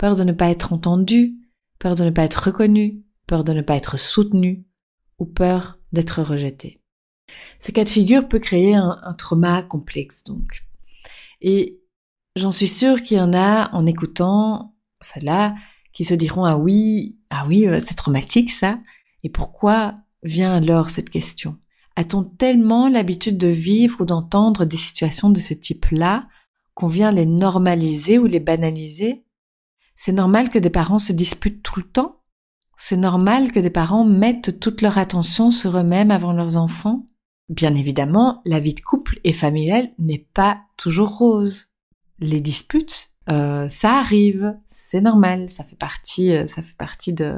peur 0.00 0.16
de 0.16 0.24
ne 0.24 0.32
pas 0.32 0.48
être 0.48 0.72
entendu, 0.72 1.34
peur 1.78 1.94
de 1.94 2.04
ne 2.04 2.10
pas 2.10 2.22
être 2.22 2.46
reconnu, 2.46 3.04
peur 3.26 3.44
de 3.44 3.52
ne 3.52 3.60
pas 3.60 3.76
être 3.76 3.98
soutenu 3.98 4.64
ou 5.18 5.26
peur 5.26 5.78
d'être 5.92 6.22
rejeté. 6.22 6.80
Ce 7.58 7.70
cas 7.70 7.84
de 7.84 7.90
figure 7.90 8.26
peut 8.26 8.38
créer 8.38 8.74
un, 8.74 9.14
trauma 9.18 9.62
complexe 9.62 10.24
donc. 10.24 10.64
Et 11.42 11.82
j'en 12.34 12.50
suis 12.50 12.66
sûre 12.66 13.02
qu'il 13.02 13.18
y 13.18 13.20
en 13.20 13.34
a 13.34 13.70
en 13.74 13.84
écoutant 13.84 14.74
cela 15.02 15.54
qui 15.92 16.04
se 16.04 16.14
diront 16.14 16.46
ah 16.46 16.56
oui, 16.56 17.18
ah 17.28 17.44
oui, 17.46 17.68
euh, 17.68 17.78
c'est 17.78 17.94
traumatique 17.94 18.50
ça. 18.50 18.78
Et 19.22 19.28
pourquoi 19.28 19.96
vient 20.22 20.54
alors 20.54 20.88
cette 20.88 21.10
question? 21.10 21.58
A-t-on 21.96 22.24
tellement 22.24 22.88
l'habitude 22.88 23.36
de 23.36 23.48
vivre 23.48 24.00
ou 24.00 24.04
d'entendre 24.06 24.64
des 24.64 24.78
situations 24.78 25.28
de 25.28 25.40
ce 25.40 25.52
type-là 25.52 26.26
qu'on 26.72 26.88
vient 26.88 27.12
les 27.12 27.26
normaliser 27.26 28.18
ou 28.18 28.24
les 28.24 28.40
banaliser? 28.40 29.26
C'est 30.02 30.12
normal 30.12 30.48
que 30.48 30.58
des 30.58 30.70
parents 30.70 30.98
se 30.98 31.12
disputent 31.12 31.62
tout 31.62 31.78
le 31.78 31.86
temps 31.86 32.22
C'est 32.78 32.96
normal 32.96 33.52
que 33.52 33.60
des 33.60 33.68
parents 33.68 34.02
mettent 34.02 34.58
toute 34.58 34.80
leur 34.80 34.96
attention 34.96 35.50
sur 35.50 35.76
eux-mêmes 35.76 36.10
avant 36.10 36.32
leurs 36.32 36.56
enfants 36.56 37.04
Bien 37.50 37.74
évidemment, 37.74 38.40
la 38.46 38.60
vie 38.60 38.72
de 38.72 38.80
couple 38.80 39.20
et 39.24 39.34
familiale 39.34 39.90
n'est 39.98 40.26
pas 40.32 40.62
toujours 40.78 41.18
rose. 41.18 41.66
Les 42.18 42.40
disputes, 42.40 43.10
euh, 43.28 43.68
ça 43.68 43.98
arrive, 43.98 44.56
c'est 44.70 45.02
normal, 45.02 45.50
ça 45.50 45.64
fait 45.64 45.76
partie, 45.76 46.32
euh, 46.32 46.46
ça 46.46 46.62
fait 46.62 46.76
partie 46.78 47.12
de, 47.12 47.34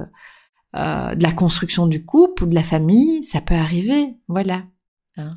euh, 0.77 1.15
de 1.17 1.23
la 1.23 1.33
construction 1.33 1.89
du 1.89 2.05
couple 2.05 2.45
ou 2.45 2.47
de 2.47 2.55
la 2.55 2.63
famille, 2.63 3.25
ça 3.25 3.41
peut 3.41 3.57
arriver, 3.57 4.15
voilà. 4.29 4.63
Hein. 5.17 5.37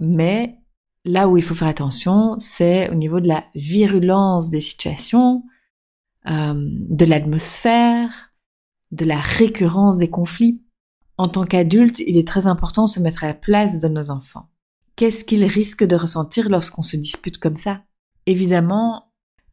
mais 0.00 0.58
là 1.06 1.28
où 1.28 1.38
il 1.38 1.42
faut 1.42 1.54
faire 1.54 1.68
attention, 1.68 2.36
c'est 2.38 2.90
au 2.90 2.94
niveau 2.94 3.20
de 3.20 3.28
la 3.28 3.44
virulence 3.54 4.50
des 4.50 4.60
situations, 4.60 5.44
euh, 6.28 6.54
de 6.54 7.04
l'atmosphère, 7.04 8.32
de 8.90 9.04
la 9.04 9.20
récurrence 9.20 9.98
des 9.98 10.10
conflits. 10.10 10.64
En 11.16 11.28
tant 11.28 11.44
qu'adulte, 11.44 12.00
il 12.00 12.16
est 12.16 12.26
très 12.26 12.46
important 12.46 12.84
de 12.84 12.90
se 12.90 13.00
mettre 13.00 13.24
à 13.24 13.28
la 13.28 13.34
place 13.34 13.78
de 13.78 13.88
nos 13.88 14.10
enfants. 14.10 14.50
Qu'est-ce 14.96 15.24
qu'ils 15.24 15.44
risquent 15.44 15.84
de 15.84 15.96
ressentir 15.96 16.48
lorsqu'on 16.48 16.82
se 16.82 16.96
dispute 16.96 17.38
comme 17.38 17.56
ça? 17.56 17.82
Évidemment, 18.26 19.09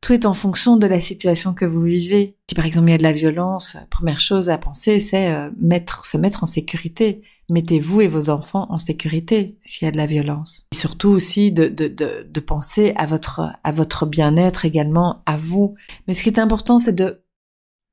tout 0.07 0.13
est 0.13 0.25
en 0.25 0.33
fonction 0.33 0.77
de 0.77 0.87
la 0.87 1.01
situation 1.01 1.53
que 1.53 1.65
vous 1.65 1.81
vivez. 1.81 2.37
Si 2.49 2.55
par 2.55 2.65
exemple 2.65 2.87
il 2.87 2.91
y 2.91 2.95
a 2.95 2.97
de 2.97 3.03
la 3.03 3.11
violence, 3.11 3.75
première 3.89 4.21
chose 4.21 4.47
à 4.47 4.57
penser, 4.57 5.01
c'est 5.01 5.33
euh, 5.33 5.49
mettre, 5.59 6.05
se 6.05 6.15
mettre 6.15 6.45
en 6.45 6.47
sécurité. 6.47 7.23
Mettez-vous 7.49 7.99
et 7.99 8.07
vos 8.07 8.29
enfants 8.29 8.67
en 8.69 8.77
sécurité 8.77 9.57
s'il 9.63 9.85
y 9.85 9.89
a 9.89 9.91
de 9.91 9.97
la 9.97 10.05
violence. 10.05 10.65
Et 10.71 10.77
surtout 10.77 11.09
aussi 11.09 11.51
de, 11.51 12.39
penser 12.39 12.93
à 12.95 13.05
votre, 13.05 13.51
à 13.65 13.71
votre 13.73 14.05
bien-être 14.05 14.63
également, 14.63 15.23
à 15.25 15.35
vous. 15.35 15.75
Mais 16.07 16.13
ce 16.13 16.23
qui 16.23 16.29
est 16.29 16.39
important, 16.39 16.79
c'est 16.79 16.95
de 16.95 17.21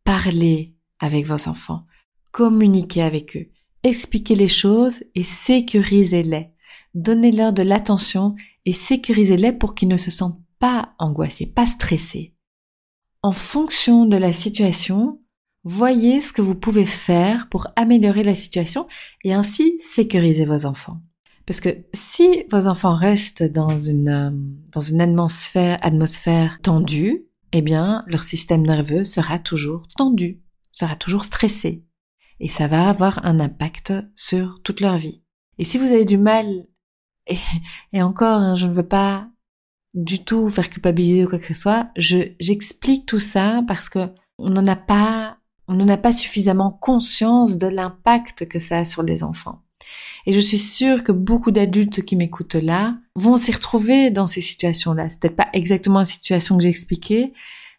parler 0.05 0.73
avec 1.01 1.27
vos 1.27 1.49
enfants, 1.49 1.85
communiquer 2.31 3.03
avec 3.03 3.37
eux, 3.37 3.49
expliquer 3.83 4.37
les 4.37 4.47
choses 4.47 5.03
et 5.17 5.25
sécurisez-les. 5.25 6.51
Donnez-leur 6.95 7.53
de 7.53 7.65
l'attention 7.65 8.37
et 8.67 8.73
sécurisez-les 8.73 9.53
pour 9.53 9.75
qu'ils 9.75 9.89
ne 9.89 9.97
se 9.97 10.13
sentent 10.13 10.44
pas 10.65 10.95
angoissés, 10.99 11.45
pas 11.45 11.67
stressés. 11.67 12.35
En 13.21 13.33
fonction 13.33 14.07
de 14.07 14.17
la 14.17 14.33
situation, 14.33 15.21
voyez 15.63 16.23
ce 16.23 16.33
que 16.33 16.41
vous 16.41 16.55
pouvez 16.55 16.87
faire 16.87 17.51
pour 17.51 17.69
améliorer 17.77 18.23
la 18.23 18.35
situation 18.35 18.87
et 19.25 19.35
ainsi 19.35 19.79
sécuriser 19.79 20.47
vos 20.47 20.65
enfants. 20.65 21.03
Parce 21.45 21.61
que 21.61 21.85
si 21.93 22.45
vos 22.51 22.67
enfants 22.67 22.97
restent 22.97 23.43
dans 23.43 23.79
une, 23.79 24.09
euh, 24.09 24.31
dans 24.73 24.81
une 24.81 25.03
atmosphère, 25.03 25.79
atmosphère 25.83 26.59
tendue, 26.63 27.27
eh 27.53 27.61
bien, 27.61 28.03
leur 28.07 28.23
système 28.23 28.63
nerveux 28.63 29.05
sera 29.05 29.39
toujours 29.39 29.87
tendu, 29.99 30.41
sera 30.73 30.97
toujours 30.97 31.27
stressé. 31.27 31.85
Et 32.41 32.49
ça 32.49 32.69
va 32.69 32.89
avoir 32.89 33.27
un 33.27 33.39
impact 33.39 33.93
sur 34.17 34.63
toute 34.63 34.81
leur 34.81 34.97
vie. 34.97 35.23
Et 35.59 35.65
si 35.65 35.77
vous 35.77 35.93
avez 35.93 36.07
du 36.07 36.17
mal, 36.17 36.47
et, 37.27 37.37
et 37.93 38.01
encore, 38.01 38.41
hein, 38.41 38.55
je 38.55 38.67
ne 38.67 38.73
veux 38.73 38.89
pas 38.89 39.29
du 39.95 40.25
tout 40.25 40.49
faire 40.51 40.69
culpabiliser 40.69 41.25
ou 41.25 41.29
quoi 41.29 41.39
que 41.39 41.47
ce 41.47 41.55
soit, 41.55 41.89
je, 41.97 42.19
j'explique 42.41 43.07
tout 43.07 43.21
ça 43.21 43.63
parce 43.67 43.89
que 43.89 44.09
on 44.39 44.51
n'en 44.51 44.67
a 44.67 44.77
pas 44.77 45.39
on 45.67 45.75
n'en 45.75 45.89
a 45.89 45.97
pas 45.97 46.13
suffisamment 46.13 46.71
conscience 46.71 47.57
de 47.57 47.67
l'impact 47.67 48.47
que 48.47 48.59
ça 48.59 48.81
a 48.81 48.85
sur 48.85 49.03
les 49.03 49.23
enfants. 49.23 49.63
Et 50.27 50.33
je 50.33 50.41
suis 50.41 50.59
sûre 50.59 51.03
que 51.03 51.13
beaucoup 51.13 51.51
d'adultes 51.51 52.05
qui 52.05 52.17
m'écoutent 52.17 52.55
là 52.55 52.97
vont 53.17 53.37
s'y 53.37 53.53
retrouver 53.53 54.11
dans 54.11 54.27
ces 54.27 54.41
situations-là. 54.41 55.09
C'est 55.09 55.21
peut-être 55.21 55.37
pas 55.37 55.49
exactement 55.53 56.01
la 56.01 56.05
situation 56.05 56.59
que 56.59 56.65
j'ai 56.65 57.33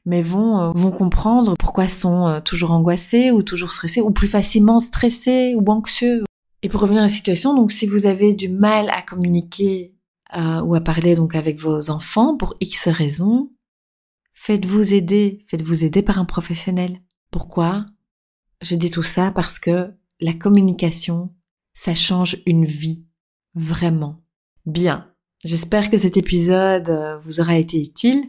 mais 0.07 0.21
vont 0.21 0.59
euh, 0.59 0.71
vont 0.75 0.91
comprendre 0.91 1.55
pourquoi 1.57 1.87
sont 1.87 2.27
euh, 2.27 2.39
toujours 2.39 2.71
angoissés 2.71 3.31
ou 3.31 3.41
toujours 3.41 3.71
stressés 3.71 4.01
ou 4.01 4.11
plus 4.11 4.27
facilement 4.27 4.79
stressés 4.79 5.55
ou 5.55 5.65
anxieux. 5.71 6.23
Et 6.61 6.69
pour 6.69 6.81
revenir 6.81 7.01
à 7.01 7.05
la 7.05 7.09
situation, 7.09 7.55
donc 7.55 7.71
si 7.71 7.87
vous 7.87 8.05
avez 8.05 8.33
du 8.33 8.49
mal 8.49 8.89
à 8.91 9.01
communiquer 9.01 9.94
euh, 10.35 10.61
ou 10.61 10.75
à 10.75 10.81
parler 10.81 11.15
donc 11.15 11.35
avec 11.35 11.59
vos 11.59 11.89
enfants 11.89 12.35
pour 12.37 12.55
X 12.59 12.87
raisons, 12.87 13.51
faites-vous 14.33 14.93
aider, 14.93 15.45
faites-vous 15.47 15.85
aider 15.85 16.01
par 16.01 16.19
un 16.19 16.25
professionnel. 16.25 16.97
Pourquoi? 17.31 17.85
Je 18.61 18.75
dis 18.75 18.91
tout 18.91 19.03
ça 19.03 19.31
parce 19.31 19.59
que 19.59 19.93
la 20.19 20.33
communication, 20.33 21.33
ça 21.73 21.93
change 21.93 22.37
une 22.45 22.65
vie, 22.65 23.05
vraiment. 23.53 24.23
Bien, 24.65 25.11
j'espère 25.43 25.91
que 25.91 25.97
cet 25.97 26.17
épisode 26.17 26.89
euh, 26.89 27.17
vous 27.19 27.41
aura 27.41 27.57
été 27.57 27.79
utile. 27.79 28.23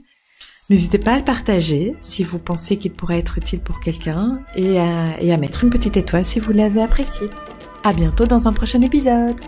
N'hésitez 0.69 0.99
pas 0.99 1.15
à 1.15 1.19
le 1.19 1.25
partager 1.25 1.95
si 2.01 2.25
vous 2.25 2.41
pensez 2.41 2.77
qu'il 2.77 2.93
pourrait 2.93 3.21
être 3.21 3.39
utile 3.39 3.61
pour 3.61 3.79
quelqu'un 3.79 4.43
et 4.57 4.81
à, 4.81 5.21
et 5.23 5.33
à 5.33 5.37
mettre 5.37 5.63
une 5.63 5.71
petite 5.71 5.97
étoile 5.97 6.25
si 6.25 6.41
vous 6.41 6.53
l'avez 6.53 6.83
apprécié. 6.83 7.29
À 7.85 7.93
bientôt 7.93 8.27
dans 8.27 8.49
un 8.49 8.53
prochain 8.53 8.83
épisode. 8.83 9.41